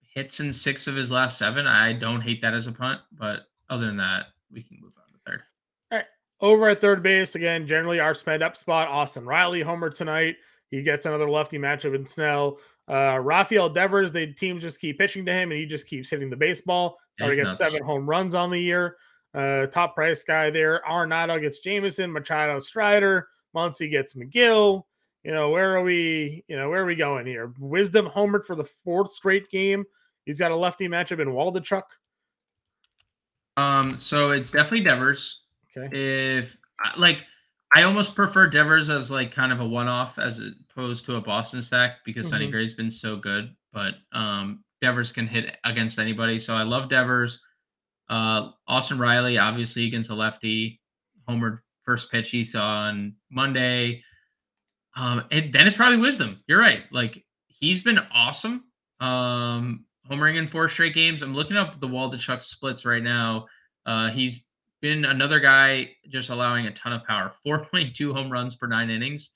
[0.00, 1.66] hits in six of his last seven.
[1.66, 5.12] I don't hate that as a punt, but other than that, we can move on
[5.12, 5.42] to third.
[5.90, 6.06] All right.
[6.40, 8.88] Over at third base, again, generally our spend up spot.
[8.88, 10.36] Austin Riley homer tonight.
[10.72, 12.58] He gets another lefty matchup in Snell.
[12.88, 16.30] Uh, Rafael Devers, the teams just keep pitching to him and he just keeps hitting
[16.30, 16.98] the baseball.
[17.18, 18.96] So he gets seven home runs on the year.
[19.34, 20.82] Uh, top price guy there.
[20.88, 24.84] Arenado gets Jameson, Machado Strider, Muncy gets McGill.
[25.24, 26.42] You know, where are we?
[26.48, 27.52] You know, where are we going here?
[27.58, 29.84] Wisdom homered for the fourth straight game.
[30.24, 31.82] He's got a lefty matchup in Waldichuk.
[33.58, 35.42] Um, so it's definitely Devers.
[35.76, 35.94] Okay.
[35.96, 36.56] If
[36.96, 37.26] like,
[37.74, 41.62] I almost prefer Devers as like kind of a one-off as opposed to a Boston
[41.62, 42.50] stack because Sonny Mhm.
[42.50, 43.54] Gray's been so good.
[43.72, 47.40] But um, Devers can hit against anybody, so I love Devers.
[48.10, 50.80] Uh, Austin Riley, obviously against a lefty,
[51.28, 54.02] homered first pitch he saw on Monday.
[54.94, 56.42] Um, and then it's probably Wisdom.
[56.46, 56.82] You're right.
[56.90, 58.64] Like he's been awesome.
[59.00, 61.22] Um, homering in four straight games.
[61.22, 63.46] I'm looking up the Waldichuk splits right now.
[63.86, 64.44] Uh, he's
[64.82, 67.30] been another guy just allowing a ton of power.
[67.46, 69.30] 4.2 home runs per nine innings.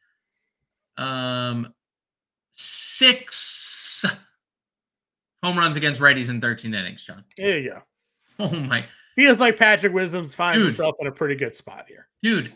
[0.99, 1.73] Um,
[2.53, 4.05] six
[5.43, 7.25] home runs against righties in 13 innings, John.
[7.39, 7.83] There you go.
[8.39, 10.67] Oh my Feels like Patrick Wisdom's finds Dude.
[10.67, 12.09] himself in a pretty good spot here.
[12.21, 12.53] dude.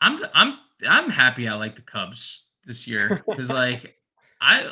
[0.00, 0.58] I'm I'm
[0.88, 3.96] I'm happy I like the Cubs this year because like
[4.48, 4.62] I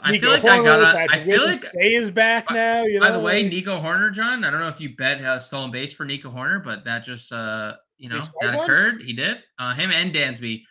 [0.00, 2.54] I I feel like I Hoerner, got I feel Williams like Day is back by-
[2.54, 2.82] now.
[2.84, 4.44] You know, by the way, Nico Hoerner, John.
[4.44, 7.30] I don't know if you bet uh, stolen base for Nico Hoerner, but that just
[7.32, 8.64] uh you know that one?
[8.64, 9.02] occurred.
[9.02, 9.44] He did.
[9.58, 10.62] Uh, him and Dansby.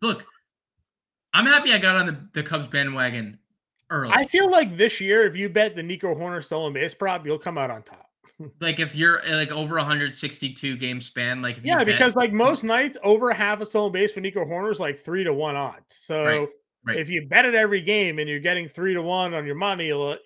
[0.00, 0.26] Look,
[1.34, 3.38] I'm happy I got on the, the Cubs bandwagon
[3.90, 4.12] early.
[4.14, 7.38] I feel like this year, if you bet the Nico Hoerner stolen base prop, you'll
[7.38, 8.08] come out on top.
[8.60, 12.32] like if you're like over 162 game span, like if you Yeah, bet- because like
[12.46, 15.56] most nights, over half a stolen base for Nico Hoerner is like three to one
[15.56, 15.94] odds.
[15.94, 16.48] So Right,
[16.86, 16.96] right.
[16.96, 19.92] if you bet it every game and you're getting three to one on your money,
[19.92, 20.16] uh,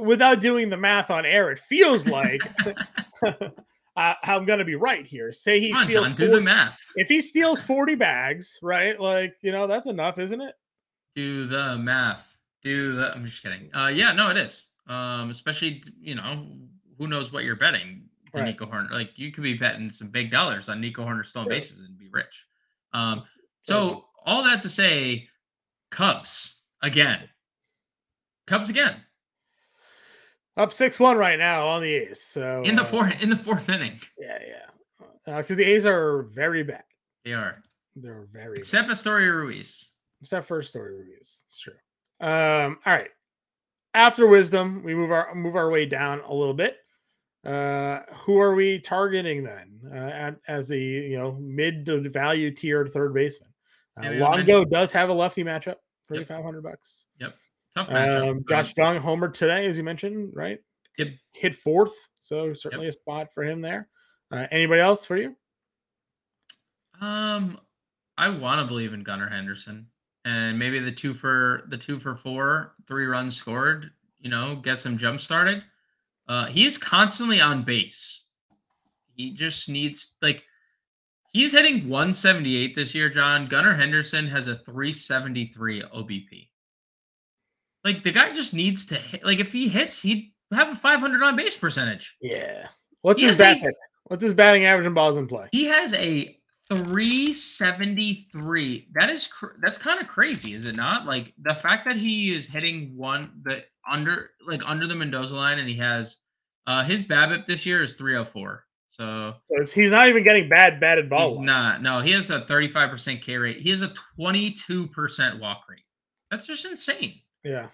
[0.00, 2.40] without doing the math on air, it feels like
[3.24, 5.32] uh, I'm going to be right here.
[5.32, 6.78] Say he Come on, steals John, do the math.
[6.96, 8.98] if he steals 40 bags, right?
[8.98, 10.54] Like, you know, that's enough, isn't it?
[11.14, 12.36] Do the math.
[12.62, 13.12] Do the.
[13.12, 13.70] I'm just kidding.
[13.74, 14.66] Uh, yeah, no, it is.
[14.86, 16.46] Um, especially you know
[16.98, 18.02] who knows what you're betting.
[18.32, 18.44] Right.
[18.44, 21.56] Nico Hoerner, like you could be betting some big dollars on Nico Hoerner stolen Sure.
[21.56, 22.46] bases and be rich.
[22.92, 23.24] Um,
[23.60, 25.28] so all that to say,
[25.90, 27.28] Cubs again.
[28.46, 28.96] Cubs again
[30.56, 32.22] Up 6 1 right now on the A's.
[32.22, 34.00] So in the uh, fourth in the fourth inning.
[34.18, 35.36] Yeah, yeah.
[35.38, 36.82] Because the A's are very bad.
[37.24, 37.62] They are
[37.94, 38.58] They're very bad.
[38.58, 39.92] except Esteury Ruiz.
[40.20, 41.42] Except for story Ruiz.
[41.46, 41.74] It's true.
[42.20, 43.10] Um, all right.
[43.94, 46.76] After wisdom, we move our move our way down a little bit.
[47.44, 52.50] Uh, who are we targeting then uh, at, as a you know mid to value
[52.50, 53.49] tiered third baseman?
[53.96, 55.76] Uh, Longo does have a lefty matchup,
[56.08, 57.06] thirty five hundred bucks.
[57.18, 57.34] Yep,
[57.74, 58.30] tough matchup.
[58.30, 60.58] Um, Josh Jung homer today, as you mentioned, right?
[60.98, 61.08] Yep.
[61.32, 63.88] Hit fourth, so certainly a spot for him there.
[64.30, 65.36] Uh, anybody else for you?
[67.00, 67.58] Um,
[68.18, 69.86] I want to believe in Gunnar Henderson,
[70.24, 73.90] and maybe the two for the two for four, three runs scored.
[74.20, 75.62] You know, gets him jump started.
[76.28, 78.26] Uh, he is constantly on base.
[79.14, 80.44] He just needs like
[81.30, 83.08] he's hitting 178 this year.
[83.08, 86.48] John Gunnar Henderson has a 373 OBP.
[87.84, 89.24] Like the guy just needs to hit.
[89.24, 92.16] Like if he hits, he'd have a 500 on base percentage.
[92.20, 92.66] Yeah.
[93.02, 93.72] What's He his has a-
[94.04, 95.48] What's his batting average and balls in play?
[95.52, 96.36] He has a
[96.68, 98.88] 373.
[98.94, 101.06] That is cr- that's kind of crazy, is it not?
[101.06, 105.58] Like the fact that he is hitting one the under like under the Mendoza line
[105.58, 106.18] and he has
[106.66, 108.64] uh his BABIP this year is 304.
[108.90, 111.28] So So it's, he's not even getting bad batted ball.
[111.28, 111.44] he's luck.
[111.46, 111.82] not.
[111.82, 113.58] No, he has a 35% K rate.
[113.60, 115.84] He has a 22% walk rate.
[116.30, 117.20] That's just insane.
[117.44, 117.68] Yeah.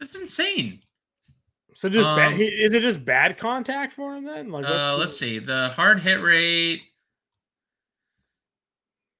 [0.00, 0.80] That's insane.
[1.74, 4.50] So just Um, he, is it just bad contact for him then?
[4.50, 5.38] Like, Uh, the- let's see.
[5.38, 6.80] The hard hit rate.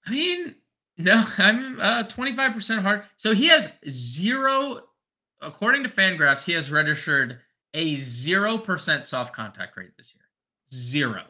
[0.06, 0.54] I mean,
[0.96, 3.04] no, I'm uh 25% hard.
[3.16, 4.80] So he has zero,
[5.42, 7.40] according to Fangraphs, he has registered
[7.74, 10.22] a 0% soft contact rate this year.
[10.72, 11.22] Zero.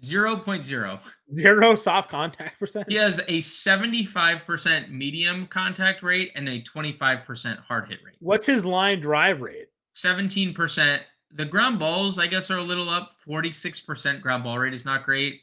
[0.00, 1.00] 0.0.
[1.34, 2.86] zero soft contact percent.
[2.88, 8.16] He has a 75% medium contact rate and a 25% hard hit rate.
[8.20, 9.68] What's his line drive rate?
[9.94, 11.00] 17%.
[11.32, 13.10] The ground balls, I guess, are a little up.
[13.26, 15.40] 46% ground ball rate is not great.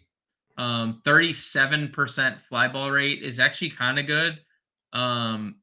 [0.58, 4.40] Um, 37% fly ball rate is actually kind of good.
[4.94, 5.58] Um,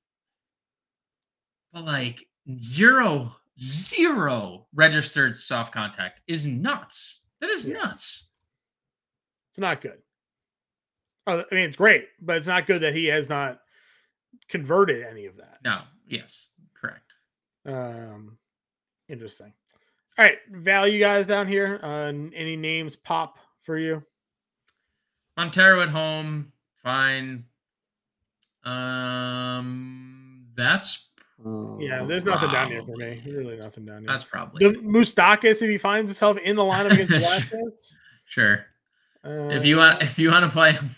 [1.73, 2.27] but like
[2.59, 7.22] zero, zero registered soft contact is nuts.
[7.43, 7.75] That is Yeah.
[7.75, 8.31] nuts.
[9.51, 10.01] It's not good.
[11.27, 13.63] Oh, I mean, it's great, but it's not good that he has not
[14.49, 15.59] converted any of that.
[15.65, 17.13] No, yes, correct.
[17.67, 18.39] Um,
[19.09, 19.53] interesting.
[20.17, 21.81] All right, value guys down here.
[21.83, 24.05] Uh, any names pop for you?
[25.37, 27.45] Montero at home, fine.
[28.65, 31.09] Um, that's
[31.81, 33.21] Yeah, there's nothing down here for me.
[33.27, 34.09] Really, nothing down here.
[34.09, 37.11] That's probably The Moustakas, if he finds himself in the lineup against
[37.51, 37.95] Velasquez.
[38.27, 38.67] sure.
[39.25, 40.91] Uh, If you want, if you want to play him,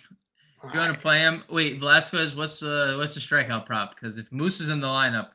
[0.64, 1.44] if you want to play him.
[1.50, 3.94] Wait, Velasquez, what's the what's the strikeout prop?
[3.94, 5.28] Because if Moose is in the lineup,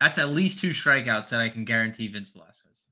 [0.00, 2.86] that's at least two strikeouts that I can guarantee Vince Velasquez.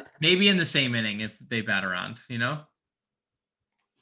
[0.20, 2.60] Maybe in the same inning if they bat around, you know.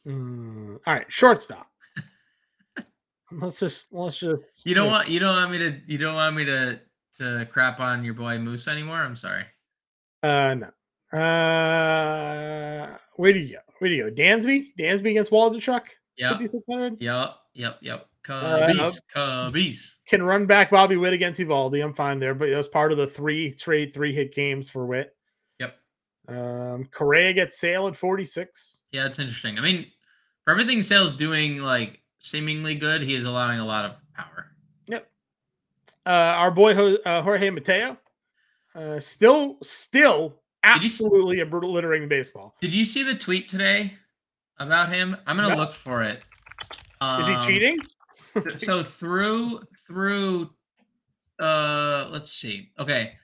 [0.07, 1.70] Mm, all right, shortstop.
[3.33, 4.53] Let's just let's just.
[4.65, 4.93] You don't yeah.
[4.93, 6.81] want you don't want me to you don't want me to
[7.19, 9.03] to crap on your boy Moose anymore.
[9.03, 9.45] I'm sorry.
[10.23, 11.19] Uh, no.
[11.19, 13.61] Uh, where do you go?
[13.79, 14.11] Where do you go?
[14.11, 17.01] Dansby, Dansby against fifty six hundred.
[17.01, 18.07] yep, yep, yep.
[18.29, 19.95] Uh, Cubbies, Cubbies.
[20.07, 21.83] Can run back Bobby Witt against Eovaldi.
[21.83, 24.87] I'm fine there, but that was part of the three trade, three hit games for
[24.87, 25.17] Witt.
[25.59, 25.77] Yep.
[26.29, 28.83] Um, Correa gets Sale at forty six.
[28.93, 29.59] Yeah, it's interesting.
[29.59, 29.87] I mean,
[30.45, 34.47] for everything Sale's doing like seemingly good, he is allowing a lot of power.
[34.87, 35.11] Yep.
[36.07, 37.97] Uh, our boy uh, Jorge Mateo,
[38.77, 42.55] uh, still still absolutely you s- absolutely obliterating baseball.
[42.61, 43.95] Did you see the tweet today
[44.59, 45.17] about him?
[45.27, 45.57] I'm gonna No.
[45.57, 46.23] look for it.
[47.19, 47.79] Is he Um, cheating?
[48.59, 50.51] so through through
[51.41, 52.71] uh let's see.
[52.79, 53.15] Okay.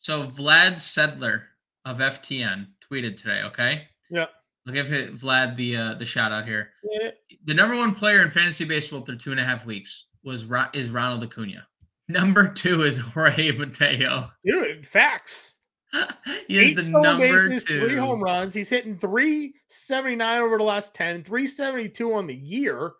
[0.00, 1.44] So Vlad Sedler
[1.84, 3.88] of FTN tweeted today, okay?
[4.10, 4.26] Yeah.
[4.66, 6.70] I'll give it- Vlad the uh the shout out here.
[6.84, 7.10] Yeah.
[7.44, 10.90] The number one player in fantasy baseball through two and a half weeks was is
[10.90, 11.66] Ronald Acuna.
[12.08, 14.30] Number two is Jorge Mateo.
[14.44, 15.54] Dude, facts.
[16.48, 17.80] he Eight is the number bases, two.
[17.86, 18.54] three home runs.
[18.54, 22.92] He's hitting 379 over the last 10, 372 on the year.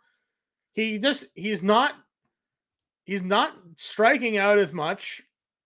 [0.74, 1.94] He just he's not
[3.04, 5.22] he's not striking out as much.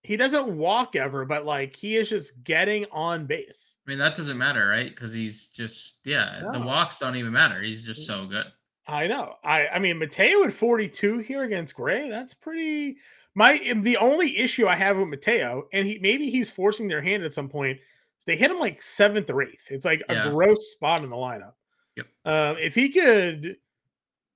[0.06, 3.76] He doesn't walk ever, but like he is just getting on base.
[3.86, 4.88] I mean, that doesn't matter, right?
[4.88, 7.60] Because he's just, yeah, the walks don't even matter.
[7.60, 8.46] He's just so good.
[8.86, 9.34] I know.
[9.42, 12.08] I I mean Mateo at 42 here against Gray.
[12.08, 12.98] That's pretty
[13.34, 17.24] my the only issue I have with Mateo, and he maybe he's forcing their hand
[17.24, 17.80] at some point,
[18.26, 19.70] they hit him like seventh or eighth.
[19.70, 20.28] It's like Yeah.
[20.28, 21.54] a gross spot in the lineup.
[21.96, 22.06] Yep.
[22.24, 23.56] Um, if he could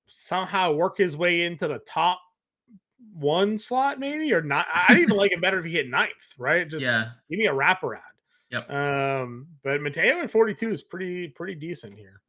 [0.09, 2.21] somehow work his way into the top
[3.13, 4.67] one slot, maybe or not.
[4.73, 6.69] I- I'd even like it better if he hit ninth, right?
[6.69, 7.11] Just yeah.
[7.29, 8.01] give me a wraparound.
[8.51, 8.71] Yep.
[8.71, 12.21] Um, but Mateo at 42 is pretty pretty decent here.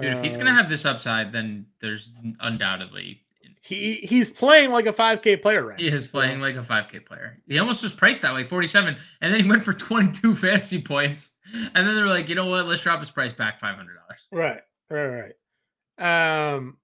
[0.00, 3.22] Dude, if he's Um, going to have this upside, then there's undoubtedly,
[3.64, 7.38] he he's playing like a 5k player right he is playing like a 5K player.
[7.46, 8.96] He almost was priced that way, 47.
[9.20, 11.36] And then he went for 22 fantasy points.
[11.74, 12.66] And then they were like, you know what?
[12.66, 13.86] Let's drop his price back $500.
[14.32, 15.32] right right
[15.98, 16.76] right um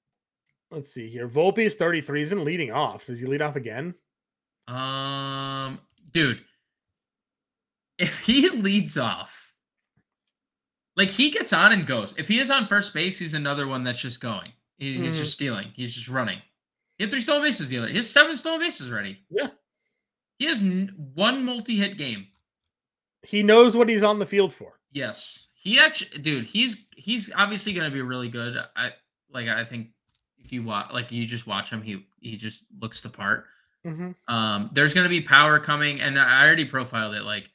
[0.71, 3.95] let's see here volpe is 33 he's been leading off does he lead off again
[4.69, 5.79] Um,
[6.12, 6.41] dude,
[7.99, 9.55] if he leads off,
[10.97, 12.12] like he gets on and goes.
[12.19, 14.53] If he is on first base, he's another one that's just going.
[14.77, 15.16] He- He's Mhm.
[15.19, 15.73] just stealing.
[15.75, 16.43] He's just running.
[16.99, 17.89] He had three stolen bases the other.
[17.89, 19.25] He has seven stolen bases already.
[19.31, 19.51] Yeah.
[20.39, 22.27] He has n- one multi-hit game.
[23.23, 25.49] he knows what he's on the field for Yes.
[25.55, 28.57] He actually, dude, he's he's obviously gonna be really good.
[28.77, 28.93] I
[29.31, 29.49] like.
[29.49, 29.89] I think
[30.45, 33.47] if you watch, like, you just watch him, he he just looks the part.
[33.84, 34.14] Mhm.
[34.26, 37.22] Um, there's going to be power coming, and I already profiled it.
[37.22, 37.51] Like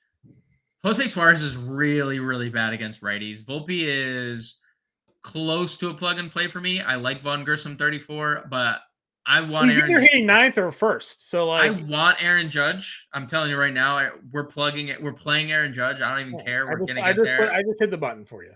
[0.84, 3.42] Jose Suarez is really, really bad against righties.
[3.42, 4.62] Volpe is
[5.22, 6.82] close to a plug and play for me.
[6.82, 8.82] I like Vaughn Grissom 34, but
[9.26, 10.02] I want he's either Aaron.
[10.02, 13.08] hitting ninth or first so I like want Aaron Judge.
[13.14, 15.02] I'm telling you right now, we're plugging it.
[15.02, 16.02] We're playing Aaron Judge.
[16.02, 16.66] I don't even care.
[16.66, 17.54] We're just, gonna I just, there.
[17.54, 18.54] I just hit the button for you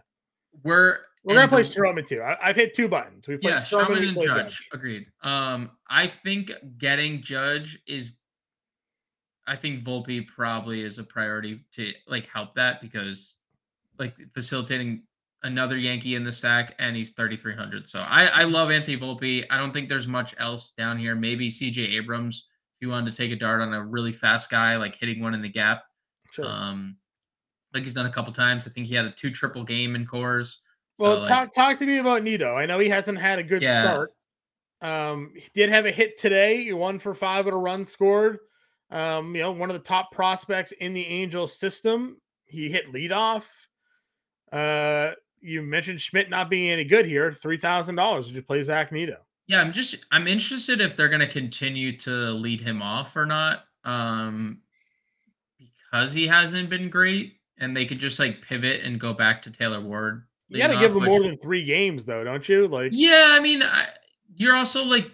[0.63, 3.87] we're we're gonna play Stroman too I, i've hit two buttons we played yeah, Stroman,
[3.87, 4.67] Shaman we and played Judge.
[4.73, 5.05] Agreed.
[5.21, 8.13] Um, I think getting Judge is
[9.47, 13.37] I think Volpe probably is a priority to like help that because
[13.97, 15.03] like facilitating
[15.43, 17.87] another Yankee in the sack, and he's 3300.
[17.87, 19.45] So I I love Anthony Volpe.
[19.49, 21.15] I don't think there's much else down here.
[21.15, 24.75] Maybe CJ Abrams if you wanted to take a dart on a really fast guy
[24.77, 25.83] like hitting one in the gap.
[26.31, 26.97] sure Um
[27.73, 28.67] like he's done a couple times.
[28.67, 30.57] I think he had a two triple game in Coors.
[30.97, 32.55] So, well like, talk talk to me about Neto.
[32.55, 33.69] I know he hasn't had a good Yeah.
[33.69, 34.11] start.
[34.81, 36.71] Um he did have a hit today.
[36.73, 38.39] One for five with a run scored.
[38.91, 42.21] Um you know one of the top prospects in the angels system.
[42.45, 43.67] He hit leadoff.
[44.51, 47.31] Uh you mentioned schmidt not being any good here.
[47.31, 49.17] $3000 did you play Zach Neto?
[49.47, 53.25] Yeah, I'm just I'm interested if they're going to continue to lead him off or
[53.25, 53.65] not.
[53.83, 54.61] Um,
[55.57, 59.51] because he hasn't been great, and they could just like pivot and go back to
[59.51, 60.27] Taylor Ward.
[60.49, 62.67] You got to give him which, more than three games, though, don't you?
[62.67, 63.87] Like, yeah, I mean, I,
[64.35, 65.11] you're also like,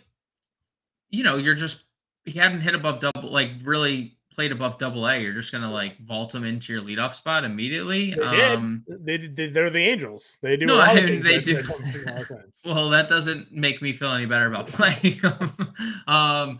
[1.09, 1.85] you know, you're just
[2.25, 5.19] he hadn't hit above double, like really played above double A.
[5.19, 8.13] You're just gonna like vault him into your leadoff spot immediately.
[8.13, 9.35] They um, did.
[9.35, 10.37] They, they're the Angels.
[10.41, 10.65] They do.
[10.65, 11.63] No, I mean, they do.
[12.65, 15.19] well, that doesn't make me feel any better about playing
[16.07, 16.59] um,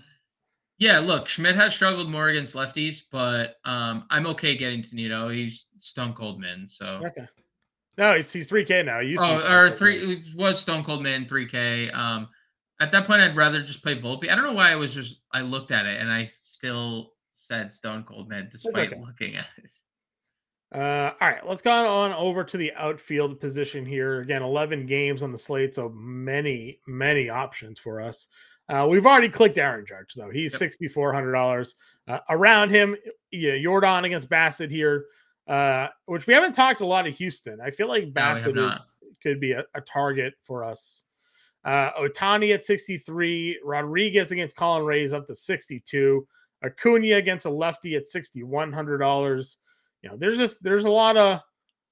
[0.80, 5.30] yeah, look, Schmidt has struggled more against lefties, but um, I'm okay getting to Neto.
[5.30, 7.28] He's stone cold min, so okay.
[7.98, 9.02] No, he's he's three K now.
[9.02, 11.90] He oh, or three was stone cold Man three K.
[11.92, 12.28] Um,
[12.80, 14.30] at that point, I'd rather just play Volpe.
[14.30, 17.72] I don't know why I was just I looked at it and I still said
[17.72, 19.02] stone cold Man despite okay.
[19.02, 19.70] looking at it.
[20.74, 24.22] Uh, all right, let's go on over to the outfield position here.
[24.22, 28.26] Again, 11 games on the slate, so many, many options for us.
[28.70, 30.32] Uh, we've already clicked Aaron Judge, though.
[30.32, 30.72] He's yep.
[30.82, 31.74] $6,400.
[32.08, 32.96] Uh, around him,
[33.32, 35.06] yeah, Jordan against Bassett here,
[35.48, 37.60] uh, which we haven't talked a lot of Houston.
[37.62, 38.82] I feel like Bassitt no, is,
[39.22, 41.04] could be a, a, target for us.
[41.66, 46.28] Uh, Ohtani at 63, Rodriguez against Colin Rea's up to 62,
[46.64, 49.56] Acuna against a lefty at $6,100.
[50.02, 51.42] You know, there's just there's a lot of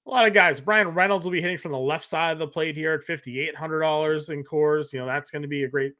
[0.06, 0.60] a lot of guys.
[0.60, 4.30] Bryan Reynolds will be hitting from the left side of the plate here at $5,800
[4.30, 4.92] in Coors.
[4.92, 5.94] You know, that's going to be a great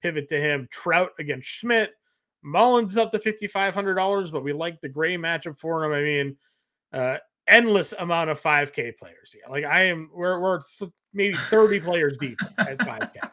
[0.00, 0.68] pivot to him.
[0.70, 1.92] Trout against Schmidt.
[2.42, 5.92] Mullins up to $5,500, but we like the gray matchup for him.
[5.92, 6.36] I mean,
[6.92, 7.16] uh,
[7.46, 9.42] endless amount of 5K players here.
[9.48, 13.10] Like I am, we're, we're th- maybe 30 players deep at 5K.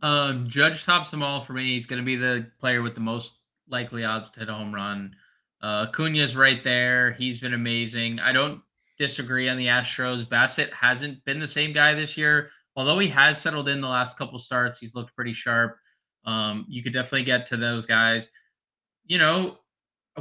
[0.00, 1.64] Um, Judge tops them all for me.
[1.64, 4.72] He's going to be the player with the most likely odds to hit a home
[4.72, 5.12] run.
[5.60, 7.10] Uh, Cunha's right there.
[7.14, 8.20] He's been amazing.
[8.20, 8.60] I don't
[8.96, 10.24] disagree on the Astros.
[10.24, 12.48] Bassitt hasn't been the same guy this year
[12.78, 15.76] although he has settled in the last couple starts, he's looked pretty sharp.
[16.24, 18.30] Um, you could definitely get to those guys.
[19.04, 19.58] You know,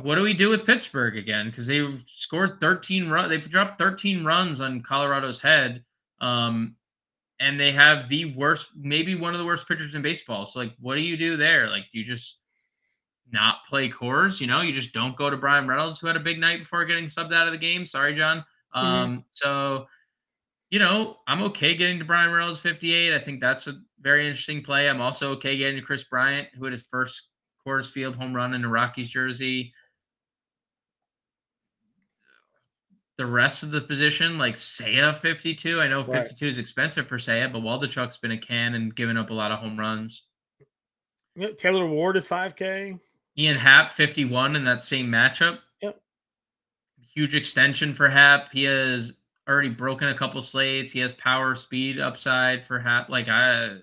[0.04, 1.48] what do we do with Pittsburgh again?
[1.50, 5.84] Because they scored 13 runs, they dropped 13 runs on Colorado's head.
[6.20, 6.76] Um,
[7.40, 10.46] and they have the worst, maybe one of the worst pitchers in baseball.
[10.46, 11.70] So, like, what do you do there?
[11.70, 12.40] Like, do you just
[13.32, 14.42] not play Coors?
[14.42, 16.84] You know, you just don't go to Bryan Reynolds, who had a big night before
[16.86, 17.86] getting subbed out of the game.
[17.86, 18.40] Sorry, John.
[18.76, 18.80] Mm-hmm.
[18.80, 19.22] Um, mm-hmm.
[19.32, 19.86] so
[20.70, 23.14] you know, I'm okay getting to Bryan Reynolds 58.
[23.14, 24.90] I think that's a very interesting play.
[24.90, 27.30] I'm also okay getting to Kris Bryant, who had his first
[27.66, 29.74] Coors Field home run in a Rockies jersey.
[33.18, 35.82] The rest of the position, like Seiya 52.
[35.82, 36.52] I know 52 right.
[36.52, 39.60] is expensive for Seiya, but Waldichuk's been a can and given up a lot of
[39.60, 40.24] home runs.
[41.58, 43.00] Taylor Ward is 5K.
[43.40, 45.60] Ian Happ 51 in that same matchup.
[45.82, 46.00] Yep.
[47.08, 48.52] Huge extension for Happ.
[48.52, 50.92] He has already broken a couple slates.
[50.92, 53.10] He has power, speed, upside for half.
[53.10, 53.78] Like I,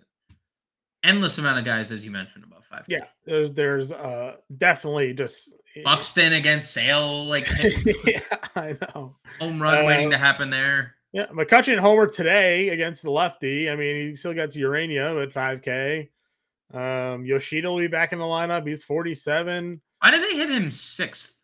[1.04, 2.84] endless amount of guys as you mentioned above five.
[2.88, 5.52] Yeah, there's there's uh definitely just
[5.82, 7.24] Buxton against Sale.
[7.26, 7.48] Like
[8.04, 8.20] yeah,
[8.54, 10.94] I know home run uh, waiting to happen there.
[11.12, 13.70] Yeah, McCutchen homer today against the lefty.
[13.70, 16.08] I mean, he still got to Urena at 5K.
[16.72, 18.66] Um, Yoshida will be back in the lineup.
[18.66, 19.80] He's 47.
[20.00, 21.34] Why did they hit him sixth?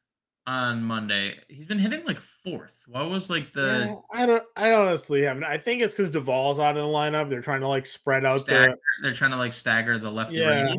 [0.50, 1.38] on Monday.
[1.48, 2.76] He's been hitting like fourth.
[2.88, 3.96] What was like the?
[4.12, 4.42] I don't.
[4.56, 5.44] I honestly haven't.
[5.44, 7.30] I think it's because Duvall's out in the lineup.
[7.30, 8.40] They're trying to like spread out.
[8.40, 9.02] Stagger, the...
[9.02, 10.38] They're trying to like stagger the lefty.
[10.38, 10.78] Yeah, I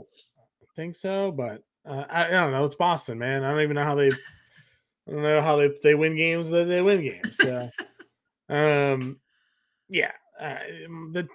[0.75, 2.65] think so, but uh, I, I, don't know.
[2.65, 3.43] It's Boston, man.
[3.43, 4.07] I don't even know how they.
[4.07, 6.49] I don't know how they they win games.
[6.49, 7.37] That they win games.
[7.37, 7.69] So,
[8.49, 9.19] um,
[9.89, 10.57] yeah, uh,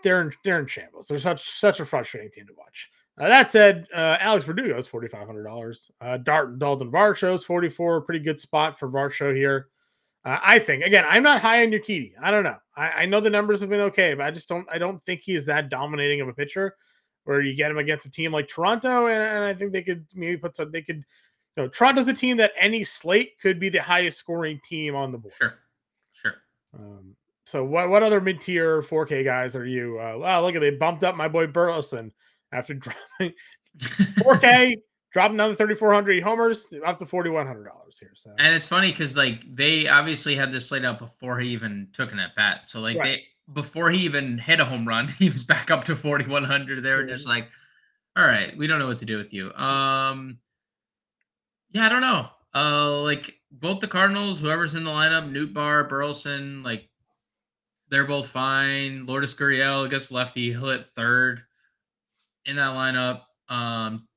[0.03, 1.09] they're in, they're in shambles.
[1.09, 2.91] They're such such a frustrating team to watch.
[3.19, 5.91] Uh, that said, uh, Alex Verdugo is forty five hundred dollars.
[6.01, 9.69] Uh, Dart Dalton Varsho's forty four, pretty good spot for Varsho here.
[10.25, 12.13] Uh, I think again, I'm not high on Urquidy.
[12.21, 12.57] I don't know.
[12.77, 14.67] I, I, know the numbers have been okay, but I just don't.
[14.71, 16.77] I don't think he is that dominating of a pitcher.
[17.27, 20.07] Where you get him against a team like Toronto, and, and I think they could
[20.15, 20.71] maybe put some.
[20.71, 21.05] They could,
[21.57, 25.11] you know, Toronto's a team that any slate could be the highest scoring team on
[25.11, 25.35] the board.
[25.37, 25.55] Sure,
[26.13, 26.35] sure.
[26.79, 27.17] Um,
[27.47, 29.99] so what what other mid tier 4K guys are you?
[29.99, 32.13] Uh, oh, look at they bumped up my boy Burleson
[32.53, 32.75] after
[33.19, 33.35] dropping
[33.79, 34.77] 4K,
[35.13, 37.67] dropping down to 3,400 homers, up to $4,100
[37.99, 38.11] here.
[38.15, 41.89] So, and it's funny because like they obviously had this laid out before he even
[41.93, 42.69] took an at bat.
[42.69, 43.05] So like right.
[43.05, 46.83] they before he even hit a home run, he was back up to 4,100.
[46.83, 47.49] They were just like,
[48.17, 49.53] all right, we don't know what to do with you.
[49.55, 50.39] Um,
[51.73, 52.29] yeah, I don't know.
[52.55, 56.89] Uh, like both the Cardinals, whoever's in the lineup, Nootbaar, Burleson, like
[57.91, 59.05] they're both fine.
[59.07, 61.43] Lourdes Gurriel against lefty, he'll hit third
[62.47, 63.23] in that lineup.
[63.49, 64.09] Um,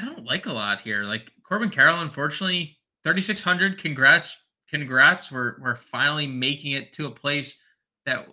[0.00, 1.02] I don't like a lot here.
[1.02, 3.78] Like Corbin Carroll, unfortunately, 3,600.
[3.78, 4.38] Congrats.
[4.70, 5.30] Congrats.
[5.30, 7.58] We're, we're finally making it to a place
[8.08, 8.26] that,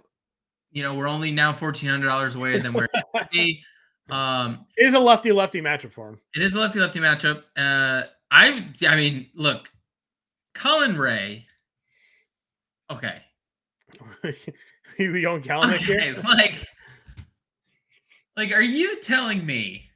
[0.72, 2.88] you know, we're only now fourteen hundred dollars away than we're
[4.10, 6.20] um it is a lefty lefty matchup for him.
[6.36, 7.44] It is a lefty lefty matchup.
[7.58, 9.72] Uh I I mean, look,
[10.54, 11.46] Colin Rea.
[12.92, 13.20] Okay.
[15.00, 16.16] we going Kelenic okay, here?
[16.24, 16.56] Like,
[18.38, 19.90] like, are you telling me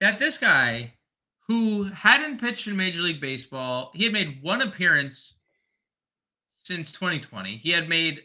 [0.00, 0.94] that this guy
[1.46, 5.36] who hadn't pitched in Major League Baseball, he had made one appearance
[6.62, 7.56] since 2020.
[7.56, 8.22] He had made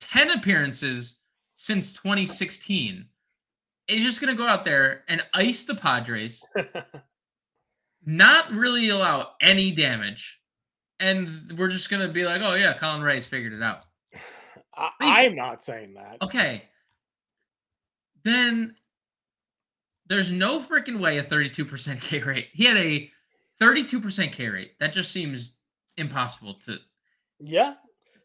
[0.00, 1.16] 10 appearances
[1.54, 3.06] since 2016.
[3.88, 6.44] Is just going to go out there and ice the Padres,
[8.04, 10.40] not really allow any damage.
[10.98, 13.82] And we're just going to be like, oh, yeah, Colin Rea's figured it out.
[14.76, 16.16] I, am not saying that.
[16.20, 16.64] Okay.
[18.24, 18.74] Then
[20.08, 22.48] there's no freaking way a 32% K rate.
[22.52, 23.10] He had a
[23.60, 24.78] 32% K rate.
[24.80, 25.56] That just seems
[25.96, 26.78] impossible to.
[27.38, 27.74] Yeah.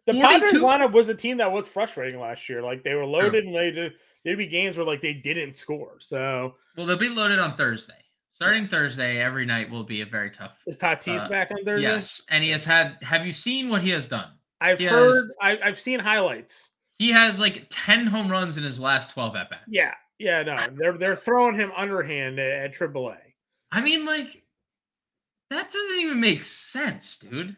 [0.07, 0.21] The 42...
[0.21, 2.61] Padres lineup was a team that was frustrating last year.
[2.61, 3.93] Like they were loaded and they did,
[4.23, 5.97] there'd be games where like they didn't score.
[5.99, 7.93] So well, they'll be loaded on Thursday.
[8.33, 10.63] Starting Thursday, every night will be a very tough.
[10.65, 11.83] Is Tatis uh, back on Thursday?
[11.83, 12.97] Yes, and he has had.
[13.03, 14.29] Have you seen what he has done?
[14.59, 15.11] I've he heard.
[15.11, 16.71] Has, I, I've seen highlights.
[16.97, 19.61] He has like ten home runs in his last twelve at bats.
[19.67, 23.17] Yeah, yeah, no, they're they're throwing him underhand at, AAA.
[23.71, 24.43] I mean, like
[25.51, 27.55] that doesn't even make sense, dude.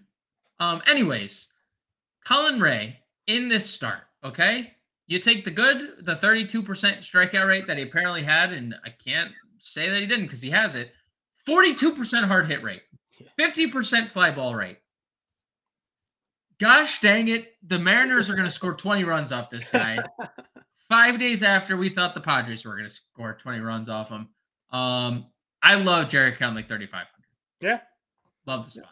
[0.59, 1.47] Um, anyways,
[2.25, 2.97] Colin Rea
[3.27, 4.73] in this start, okay?
[5.07, 9.31] You take the good, the 32% strikeout rate that he apparently had, and I can't
[9.59, 10.91] say that he didn't because he has it.
[11.47, 12.83] 42% hard hit rate,
[13.37, 14.79] 50% fly ball rate.
[16.59, 17.53] Gosh dang it.
[17.67, 19.99] The Mariners are going to score 20 runs off this guy.
[20.89, 24.29] Five days after we thought the Padres were going to score 20 runs off him.
[24.71, 25.25] Um,
[25.61, 27.07] I love Jarred Kelenic 3,500.
[27.59, 27.79] Yeah.
[28.45, 28.89] Love the spot.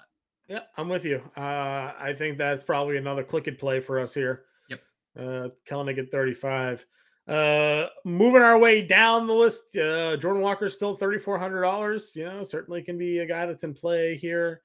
[0.51, 1.21] Yeah, I'm with you.
[1.37, 4.43] Uh, I think that's probably another click and play for us here.
[4.69, 4.81] Yep.
[5.17, 6.85] Uh, Kelenic at 35.
[7.25, 12.11] Uh, moving our way down the list, uh, Jordan Walker still thirty four hundred dollars.
[12.15, 14.61] You know, certainly can be a guy that's in play here.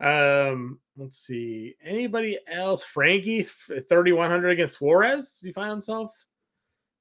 [0.00, 2.82] Um, let's see, anybody else?
[2.82, 5.30] Frankie thirty one hundred against Suarez.
[5.30, 6.12] Does he find himself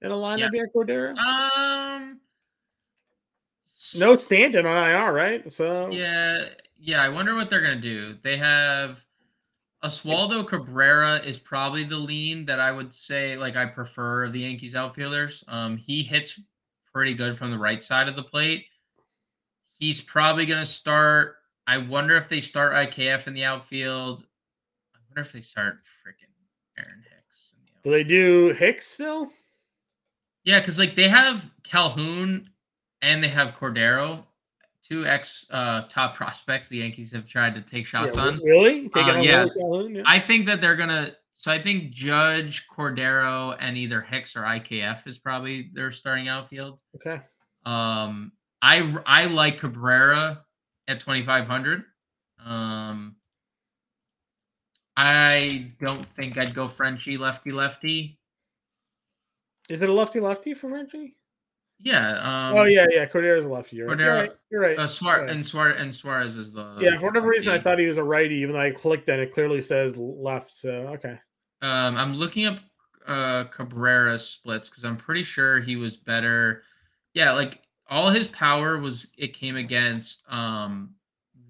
[0.01, 0.49] in a lineup yeah.
[0.53, 1.17] here, Cordero?
[1.17, 2.19] Um,
[3.97, 5.51] no Stanton on IR, right?
[5.51, 6.45] So yeah,
[6.80, 7.03] yeah.
[7.03, 8.17] I wonder what they're gonna do.
[8.23, 9.03] They have
[9.84, 14.41] Oswaldo Cabrera is probably the lean that I would say like I prefer of the
[14.41, 15.43] Yankees outfielders.
[15.47, 16.41] Um, he hits
[16.93, 18.65] pretty good from the right side of the plate.
[19.80, 21.36] He's probably going to start.
[21.65, 24.25] I wonder if they start IKF in the outfield.
[24.93, 26.34] I wonder if they start freaking
[26.77, 27.55] Aaron Hicks.
[27.84, 29.30] The do they do Hicks still?
[30.43, 32.49] Yeah, because like they have Calhoun
[33.01, 34.25] and they have Cordero,
[34.90, 38.42] two ex uh, top prospects the Yankees have tried to take shots yeah, on.
[38.44, 38.90] Really?
[38.96, 39.48] Uh, yeah.
[39.56, 40.04] yeah.
[40.06, 41.12] I think that they're gonna.
[41.34, 46.82] So I think Judge, Cordero, and either Hicks or IKF is probably their starting outfield.
[46.96, 47.22] Okay.
[47.66, 50.44] Um, I I like Cabrera
[50.88, 51.84] at twenty five hundred.
[52.44, 53.16] Um,
[54.98, 58.20] I don't think I'd go Franchy lefty lefty.
[59.70, 61.14] Is it a lefty lefty for Franchy?
[61.82, 62.09] Yeah.
[62.19, 63.05] Um, oh yeah, yeah.
[63.05, 63.77] Cordero's a lefty.
[63.77, 64.32] You're right.
[64.51, 64.77] You're right.
[64.77, 65.30] Uh, Suarez, right.
[65.30, 66.97] and Suarez and Suarez is the yeah.
[66.97, 69.34] For whatever reason, I thought he was a righty, even though I clicked and it
[69.34, 70.53] clearly says left.
[70.53, 71.19] So okay.
[71.61, 72.59] Um, I'm looking up
[73.07, 76.63] uh Cabrera splits because I'm pretty sure he was better.
[77.13, 80.95] Yeah, like all his power was it came against um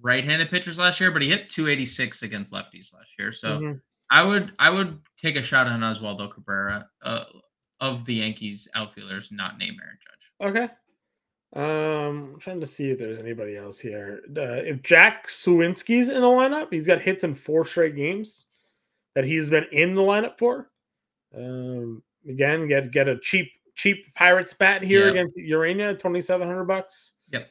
[0.01, 3.31] right-handed pitchers last year, but he hit 286 against lefties last year.
[3.31, 3.77] So mm-hmm.
[4.09, 7.25] I would I would take a shot on Oswaldo Cabrera uh,
[7.79, 10.18] of the Yankees outfielders, not name Aaron Judge.
[10.41, 10.69] Okay.
[11.55, 14.21] Um, I'm trying to see if there's anybody else here.
[14.27, 18.45] Uh, if Jack Suwinski's in the lineup, he's got hits in four straight games
[19.15, 20.67] that he's been in the lineup for.
[21.35, 25.11] Um, again, get get a cheap cheap Pirates bat here yep.
[25.11, 27.13] against Urena, twenty seven hundred bucks.
[27.31, 27.49] Yep.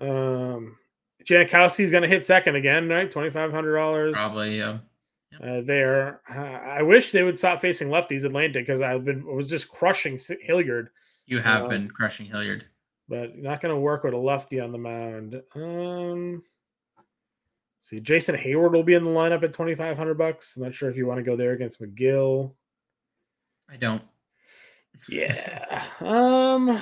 [0.00, 0.76] Um,
[1.24, 3.10] Janikowski's going to hit second again, right?
[3.10, 4.14] Twenty five hundred dollars.
[4.14, 4.78] Probably, yeah.
[5.32, 5.40] Yep.
[5.42, 9.48] Uh, there, uh, I wish they would stop facing lefties Atlantic because I've been was
[9.48, 10.90] just crushing Hilliard
[11.30, 12.64] you have um, been crushing Hilliard,
[13.08, 15.40] but not going to work with a lefty on the mound.
[15.54, 16.42] Um,
[17.78, 20.56] see, Jason Heyward will be in the lineup at twenty five hundred bucks.
[20.56, 22.54] I'm Not sure if you want to go there against McGill.
[23.70, 24.02] I don't.
[25.08, 25.84] Yeah.
[26.00, 26.78] um,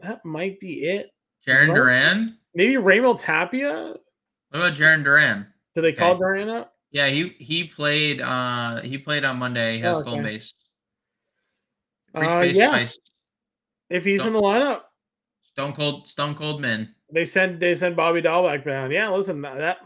[0.00, 1.10] that might be it.
[1.46, 2.36] Jarren Duran.
[2.54, 3.94] Maybe Raimel Tapia.
[4.50, 5.46] What about Jarren Duran?
[5.74, 6.18] Did they call okay.
[6.18, 6.74] Duran up?
[6.90, 8.20] Yeah, he he played.
[8.20, 9.76] Uh, he played on Monday.
[9.76, 10.08] He has oh, okay.
[10.10, 10.54] stolen base.
[12.14, 12.68] uh, yeah.
[12.68, 12.98] Twice.
[13.90, 14.80] If he's Stone, in the lineup,
[15.42, 16.94] Stone Cold, Stone Cold men.
[17.12, 18.90] They send they send Bobby Dalbec down.
[18.90, 19.78] Yeah, listen, that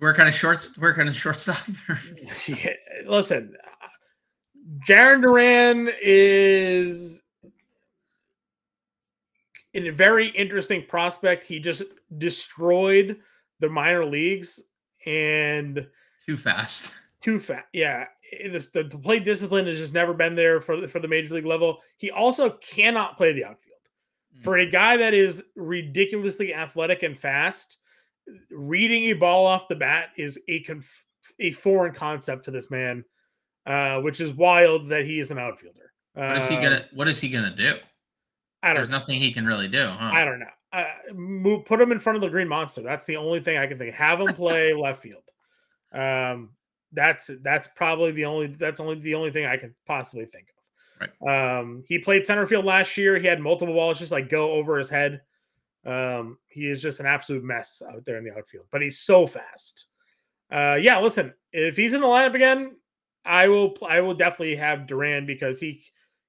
[0.00, 0.68] we're kind of short.
[0.78, 1.58] We're kind of shortstop.
[2.46, 2.72] yeah,
[3.06, 3.54] listen,
[4.88, 7.22] Jarren Duran is
[9.74, 11.44] a very interesting prospect.
[11.44, 11.82] He just
[12.16, 13.18] destroyed
[13.60, 14.60] the minor leagues
[15.06, 15.86] and
[16.26, 16.92] too fast.
[17.20, 17.66] Too fast.
[17.72, 18.06] Yeah.
[18.32, 21.46] The, the, the, play discipline has just never been there for, for the major league
[21.46, 21.78] level.
[21.98, 23.76] He also cannot play the outfield.
[24.38, 24.42] Mm.
[24.42, 27.76] For a guy that is ridiculously athletic and fast,
[28.50, 31.04] reading a ball off the bat is a conf-
[31.38, 33.04] a foreign concept to this man,
[33.66, 35.92] uh, which is wild that he is an outfielder.
[36.14, 37.74] What is he gonna um, What is he gonna do?
[38.62, 38.76] I don't.
[38.76, 38.98] There's know.
[38.98, 39.86] nothing he can really do.
[39.86, 40.10] Huh?
[40.12, 40.46] I don't know.
[40.72, 42.82] Uh, move, put him in front of the Green Monster.
[42.82, 43.94] That's the only thing I can think.
[43.94, 45.22] Have him play left field.
[45.92, 46.50] Um,
[46.92, 51.08] that's that's probably the only that's only the only thing I can possibly think of.
[51.22, 51.58] Right.
[51.58, 53.18] Um, he played center field last year.
[53.18, 55.22] He had multiple balls just like go over his head.
[55.86, 59.26] Um, he is just an absolute mess out there in the outfield, but he's so
[59.26, 59.86] fast.
[60.52, 62.76] Uh, yeah, listen, if he's in the lineup again,
[63.24, 65.82] I will I will definitely have Duran because he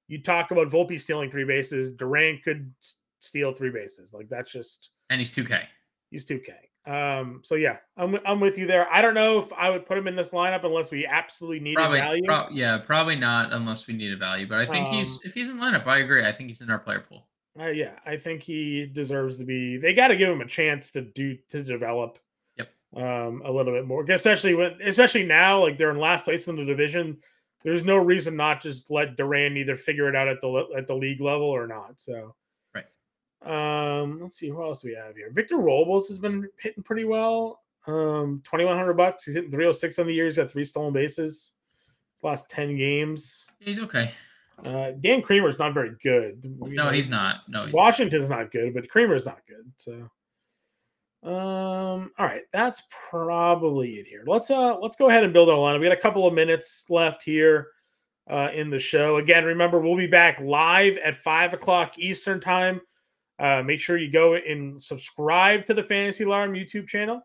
[0.08, 2.72] you talk about Volpe stealing three bases, Duran could
[3.18, 4.12] steal three bases.
[4.12, 5.64] Like that's just and he's 2K.
[6.10, 6.50] He's 2K.
[6.84, 8.90] Um, so yeah, I'm I'm with you there.
[8.92, 11.76] I don't know if I would put him in this lineup unless we absolutely need
[11.76, 12.24] probably, value.
[12.26, 14.48] Pro- yeah, probably not unless we need a value.
[14.48, 16.24] But I think um, he's if he's in lineup, I agree.
[16.24, 17.28] I think he's in our player pool.
[17.58, 19.76] Uh, yeah, I think he deserves to be.
[19.76, 22.18] They got to give him a chance to do to develop.
[22.56, 22.68] Yep.
[22.96, 26.56] Um, a little bit more, especially when, especially now, like they're in last place in
[26.56, 27.18] the division.
[27.62, 30.96] There's no reason not just let Duran either figure it out at the at the
[30.96, 32.00] league level or not.
[32.00, 32.34] So.
[33.44, 35.30] Um, let's see who else do we have here.
[35.32, 37.62] Victor Robles has been hitting pretty well.
[37.86, 39.24] Um, twenty one hundred bucks.
[39.24, 40.26] He's hitting three hundred oh six on the year.
[40.26, 41.54] He's got three stolen bases.
[42.14, 43.46] His last ten games.
[43.58, 44.12] He's okay.
[44.64, 46.40] Uh, Dean Kremer's not very good.
[46.60, 47.40] No, he's not.
[47.48, 48.38] No, he's Washington's not.
[48.38, 49.72] not good, but Kremer's not good.
[49.76, 49.92] So,
[51.28, 54.22] um, all right, that's probably it here.
[54.24, 55.80] Let's uh, let's go ahead and build our lineup.
[55.80, 57.68] We got a couple of minutes left here
[58.30, 59.16] uh, in the show.
[59.16, 62.80] Again, remember we'll be back live at five o'clock Eastern time.
[63.38, 67.22] Uh, make sure you go and subscribe to the Fantasy Alarm YouTube channel.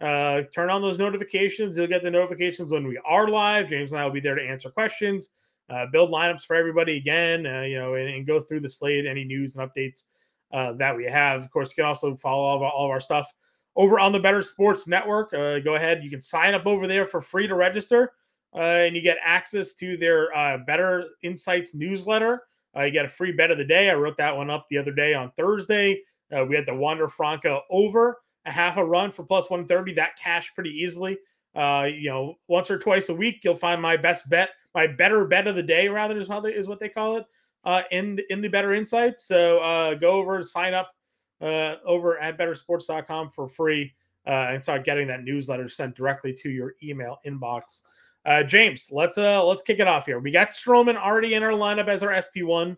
[0.00, 1.76] Uh, turn on those notifications.
[1.76, 3.68] You'll get the notifications when we are live.
[3.68, 5.30] James and I will be there to answer questions
[5.70, 9.06] uh, build lineups for everybody again, uh, you know, and, and, go through the slate,
[9.06, 10.04] any news and updates
[10.52, 11.42] uh, that we have.
[11.42, 13.32] Of course, you can also follow all of our, all of our stuff
[13.76, 15.32] over on the Better Sports Network.
[15.32, 18.12] Uh, go ahead, you can sign up over there for free to register,
[18.54, 22.42] uh, and you get access to their uh, Better Insights newsletter.
[22.76, 23.90] You get a free bet of the day.
[23.90, 26.00] I wrote that one up the other day on Thursday.
[26.30, 29.94] we had the Wander Franco over a half a run for plus 130.
[29.94, 31.18] That cash pretty easily.
[31.54, 35.46] you know, once or twice a week, you'll find my best bet my better bet
[35.46, 37.26] of the day, rather is how they is what they call it
[37.64, 39.26] uh, in in the Better Insights.
[39.26, 40.92] So uh, go over and sign up
[41.40, 43.94] uh, over at bettersports.com for free
[44.26, 47.82] uh, and start getting that newsletter sent directly to your email inbox.
[48.24, 50.18] Uh, James, let's uh let's kick it off here.
[50.18, 52.76] We got Stroman already in our lineup as our SP one,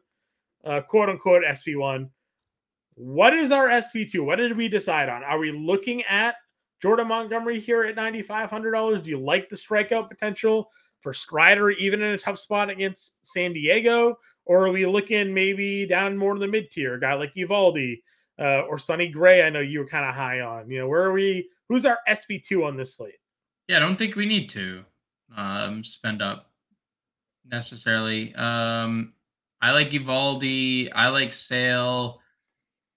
[0.64, 2.11] uh, quote unquote SP one.
[2.94, 4.24] What is our SP two?
[4.24, 5.22] What did we decide on?
[5.22, 6.36] Are we looking at
[6.82, 9.03] Jordan Montgomery here at ninety five hundred dollars?
[9.03, 10.70] Do you like the strikeout potential?
[11.07, 14.18] for Strider, even in a tough spot against San Diego?
[14.44, 18.01] Or are we looking maybe down more in the mid tier, guy like Eovaldi
[18.40, 19.42] uh, or Sonny Gray?
[19.42, 20.70] I know you were kind of high on.
[20.70, 21.49] You know, where are we?
[21.68, 23.14] Who's our SP2 on this slate?
[23.68, 24.84] Yeah, I don't think we need to
[25.34, 26.50] um, spend up
[27.50, 28.34] necessarily.
[28.34, 29.14] Um,
[29.60, 30.90] I like Eovaldi.
[30.94, 32.20] I like Sale.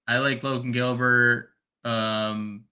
[0.08, 1.52] I like Logan Gilbert.
[1.84, 2.66] Um,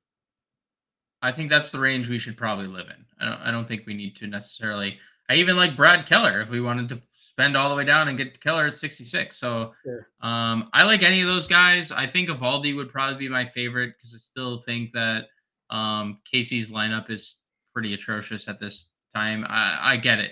[1.21, 3.05] I think that's the range we should probably live in.
[3.19, 3.41] I don't.
[3.41, 4.99] I don't think we need to necessarily
[5.29, 8.17] I even like Brad Keller if we wanted to spend all the way down and
[8.17, 9.35] get Keller at 66.
[9.35, 10.07] So sure.
[10.21, 11.91] um, I like any of those guys.
[11.91, 15.25] I think Eovaldi would probably be my favorite because I still think that
[15.69, 17.39] um, Casey's lineup is
[17.73, 19.45] pretty atrocious at this time.
[19.47, 20.31] I, I get it.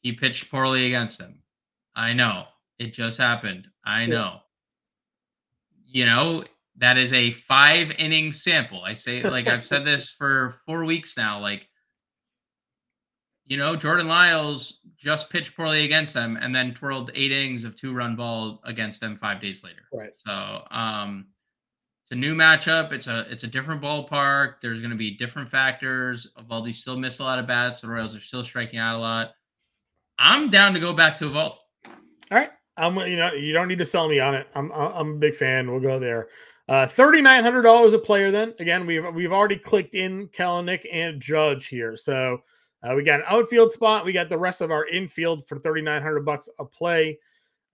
[0.00, 1.42] He pitched poorly against them.
[1.94, 2.44] I know.
[2.78, 3.68] It just happened.
[3.84, 4.38] I know.
[5.86, 6.44] You know,
[6.76, 8.82] that is a five inning sample.
[8.84, 11.40] I say, like, I've said this for four weeks now.
[11.40, 11.68] Like,
[13.46, 17.74] you know, Jordan Lyles just pitched poorly against them and then twirled eight innings of
[17.74, 19.82] two run ball against them five days later.
[19.92, 20.12] Right.
[20.16, 21.28] So um
[22.08, 22.90] it's a new matchup.
[22.92, 24.62] It's a it's a different ballpark.
[24.62, 26.26] There's gonna be different factors.
[26.38, 27.82] Eovaldi still missed a lot of bats.
[27.82, 29.32] The Royals are still striking out a lot.
[30.18, 31.58] I'm down to go back to Eovaldi.
[31.84, 31.92] All
[32.30, 32.48] right.
[32.78, 34.46] I'm you know, you don't need to sell me on it.
[34.54, 35.70] I'm I'm a big fan.
[35.70, 36.28] We'll go there.
[36.66, 38.30] Uh, thirty nine hundred dollars a player.
[38.30, 42.42] Then again, we've we've already clicked in Kelenic and Judge here, so
[42.82, 44.06] uh, we got an outfield spot.
[44.06, 47.18] We got the rest of our infield for 3900 bucks a play.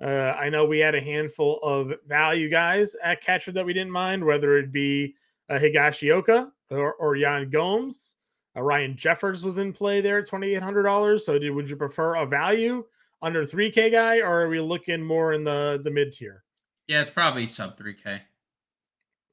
[0.03, 3.93] Uh, I know we had a handful of value guys at catcher that we didn't
[3.93, 5.15] mind, whether it be
[5.49, 8.17] uh, Higashioka or, or Yan Gomes.
[8.57, 11.21] Uh, Ryan Jeffers was in play there at $2,800.
[11.21, 12.85] So, did, would you prefer a value
[13.23, 16.45] under 3K guy, or are we looking more in the the mid tier?
[16.89, 18.21] Yeah, it's probably sub 3K.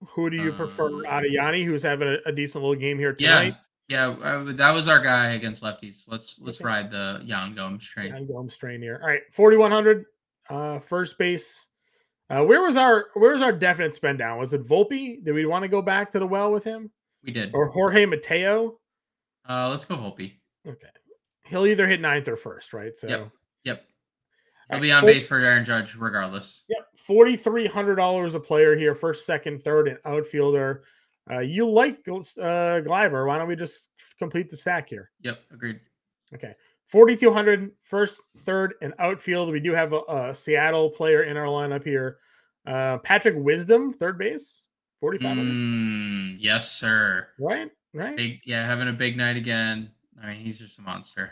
[0.10, 2.98] Who do you prefer Um, out of Yanni, who's having a, a decent little game
[2.98, 3.56] here tonight?
[3.88, 6.06] Yeah, yeah, uh, that was our guy against lefties.
[6.08, 6.66] Let's let's Okay.
[6.68, 8.14] ride the Yan Gomes train.
[8.14, 9.00] I'm going strain here.
[9.04, 10.06] All right, 4100
[10.52, 11.68] uh first base.
[12.30, 14.38] Uh where was our where was our definite spend down?
[14.38, 15.24] Was it Volpe?
[15.24, 16.92] Did we want to go back to the well with him?
[17.24, 17.52] We did.
[17.54, 18.80] Or Jorge Mateo?
[19.48, 20.34] Uh, let's go Volpe.
[20.68, 20.88] Okay.
[21.48, 22.98] He'll either hit ninth or first, right?
[22.98, 23.30] So Yep.
[23.64, 23.84] Yep.
[24.70, 26.64] He'll right, be on four- base for Aaron Judge regardless.
[26.70, 30.84] Yep, forty three hundred dollars a player here, first, second, third, and outfielder.
[31.30, 33.28] Uh, you like uh, Gleiber?
[33.28, 35.12] Why don't we just complete the stack here?
[35.22, 35.80] Yep, agreed.
[36.34, 36.54] Okay,
[36.92, 39.50] 4,200 first, third, and outfield.
[39.52, 42.18] We do have a, a Seattle player in our lineup here.
[42.66, 44.66] Uh, Patrick Wisdom, third base,
[45.00, 45.52] 4,500.
[45.52, 47.30] Mm, yes, sir.
[47.40, 48.18] Right, right.
[48.18, 49.90] Big, yeah, having a big night again.
[50.22, 51.32] I mean, he's just a monster.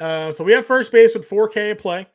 [0.00, 2.06] Uh, so we have first base with 4K a play.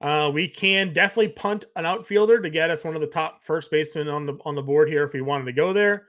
[0.00, 3.70] Uh, we can definitely punt an outfielder to get us one of the top first
[3.70, 6.06] basemen on the on the board here if we wanted to go there.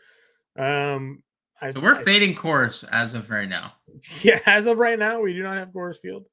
[0.55, 1.23] Um,
[1.61, 3.73] I, So we're I- fading Coors as of right now.
[4.21, 6.25] yeah, as of right now, we do not have Coors Field,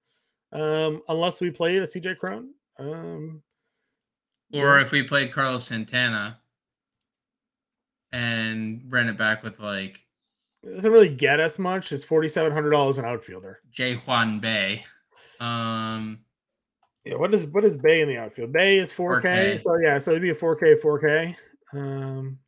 [0.53, 2.51] um, unless we played a CJ Cron.
[2.79, 3.43] Um,
[4.53, 4.83] Or Yeah.
[4.83, 6.39] if we played Carlos Santana
[8.13, 10.03] and ran it back with like
[10.63, 11.93] it doesn't really get us much.
[11.93, 13.61] It's forty seven hundred dollars an outfielder.
[13.73, 14.83] Ji Hwan Bae.
[15.41, 16.21] Um,
[17.05, 18.53] Yeah, what is what is Bae in the outfield?
[18.53, 19.61] Bae is four K.
[19.61, 19.63] 4K.
[19.63, 21.37] So yeah, so it'd be a four K, four K.
[21.73, 22.39] Um.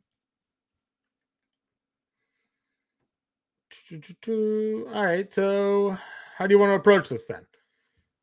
[3.89, 5.33] All right.
[5.33, 5.97] So,
[6.37, 7.45] how do you want to approach this then?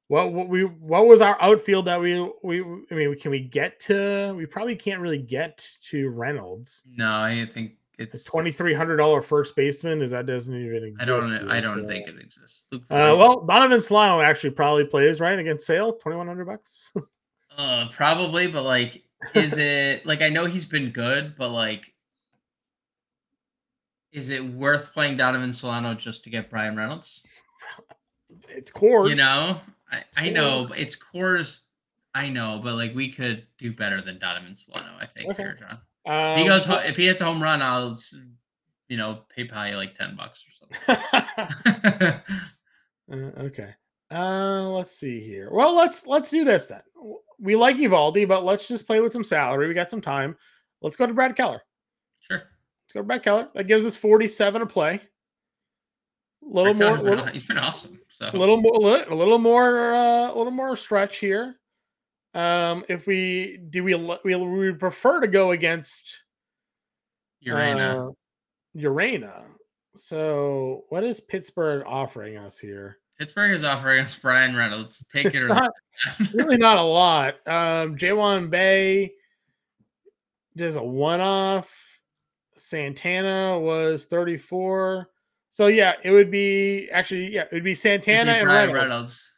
[0.08, 3.80] What, what we what was our outfield that we we I mean can we get
[3.82, 4.34] to?
[4.36, 6.84] We probably can't really get to Reynolds.
[6.96, 11.02] no, I think it's twenty three hundred dollar first baseman is that doesn't even exist.
[11.02, 11.50] I don't.
[11.50, 12.66] I don't think it exists.
[12.72, 16.92] Luke Uh, well, Donovan Solano actually probably plays right against Sale, twenty one hundred bucks.
[17.58, 19.02] Uh, probably, but like,
[19.34, 21.95] is it like I know he's been good, but like,
[24.16, 27.26] is it worth playing Donovan Solano just to get Bryan Reynolds?
[28.50, 29.60] it's Coors, You know,
[29.92, 31.62] I, I know but it's Coors.
[32.14, 34.96] I know, but like we could do better than Donovan Solano.
[35.00, 35.44] I think Okay.
[35.44, 35.80] here, John.
[36.06, 37.96] Um, If he goes, if he hits a home run, I'll,
[38.88, 40.52] you know, PayPal you like ten bucks or
[40.88, 42.22] something.
[43.12, 43.70] Uh, okay.
[44.12, 45.50] Uh, let's see here.
[45.52, 46.82] Well, let's let's do this then.
[47.40, 49.68] We like Eovaldi, but let's just play with some salary.
[49.68, 50.36] We got some time.
[50.82, 51.62] Let's go to Brad Keller.
[52.96, 53.50] Go to Keller.
[53.54, 55.02] That gives us forty seven a play.
[56.44, 58.00] A little Rick more, been little, he's been awesome.
[58.08, 61.56] So a little more, a little, a little more, uh, a little more stretch here.
[62.34, 66.20] Um, if we do, we we we would prefer to go against
[67.46, 68.10] Urena.
[68.10, 68.12] uh,
[68.80, 69.44] Urena.
[69.98, 72.98] So, what is Pittsburgh offering us here?
[73.18, 75.04] Pittsburgh is offering us Bryan Reynolds.
[75.12, 75.72] Take It's it or not-
[76.34, 77.36] really not a lot.
[77.48, 79.12] Um, Ji Hwan Bae
[80.58, 81.85] does a one off.
[82.58, 85.10] Santana was 34.
[85.52, 88.74] So yeah, it would be actually, yeah, it would be Santana be and Reynolds.
[88.74, 89.32] Reynolds.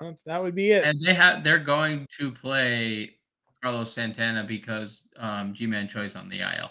[0.00, 0.84] That's- That would be it.
[0.84, 3.14] And they have they're going to play
[3.62, 6.70] Carlos Santana because um Ji Man Choi's on the IL.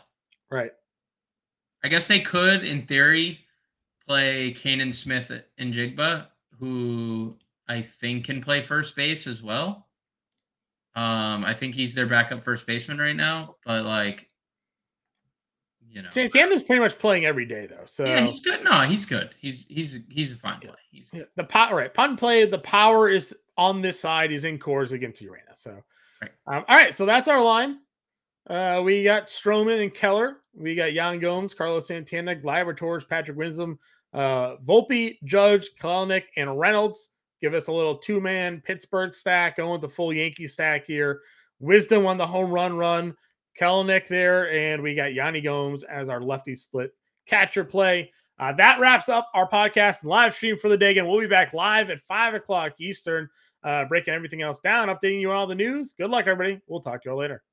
[0.51, 0.71] right.
[1.85, 3.39] I guess they could, in theory,
[4.07, 6.27] play Kanan Smith and Jigba,
[6.57, 7.35] who
[7.67, 9.87] I think can play first base as well.
[10.95, 14.29] Um, I think he's their backup first baseman right now, but like,
[15.93, 17.85] you know, Santana's pretty much playing every day though.
[17.85, 18.63] So yeah, he's good.
[18.63, 19.29] No, he's good.
[19.39, 20.71] He's he's he's a fine play.
[20.91, 24.57] He's Yeah, the power right pun play the power is on this side is in
[24.57, 25.55] Coors against Urena.
[25.55, 25.83] So
[26.21, 26.31] Right.
[26.47, 27.79] um, all right, so that's our line.
[28.49, 30.37] Uh, we got Stroman and Keller.
[30.55, 33.77] We got Yan Gomes, Carlos Santana, Gleiber Torres, Patrick Wisdom,
[34.13, 37.09] uh, Volpe, Judge, Kelenic, and Reynolds.
[37.41, 41.21] Give us a little two-man Pittsburgh stack going with the full Yankee stack here.
[41.59, 43.15] Wisdom on the home run run,
[43.59, 46.93] Kelenic there, and we got Yanni Gomes as our lefty split
[47.27, 48.11] catcher play.
[48.39, 50.91] Uh, that wraps up our podcast and live stream for the day.
[50.91, 53.29] Again, we'll be back live at five o'clock Eastern,
[53.63, 55.93] uh, breaking everything else down, updating you on all the news.
[55.93, 56.61] Good luck, everybody.
[56.67, 57.43] We'll talk to you all later.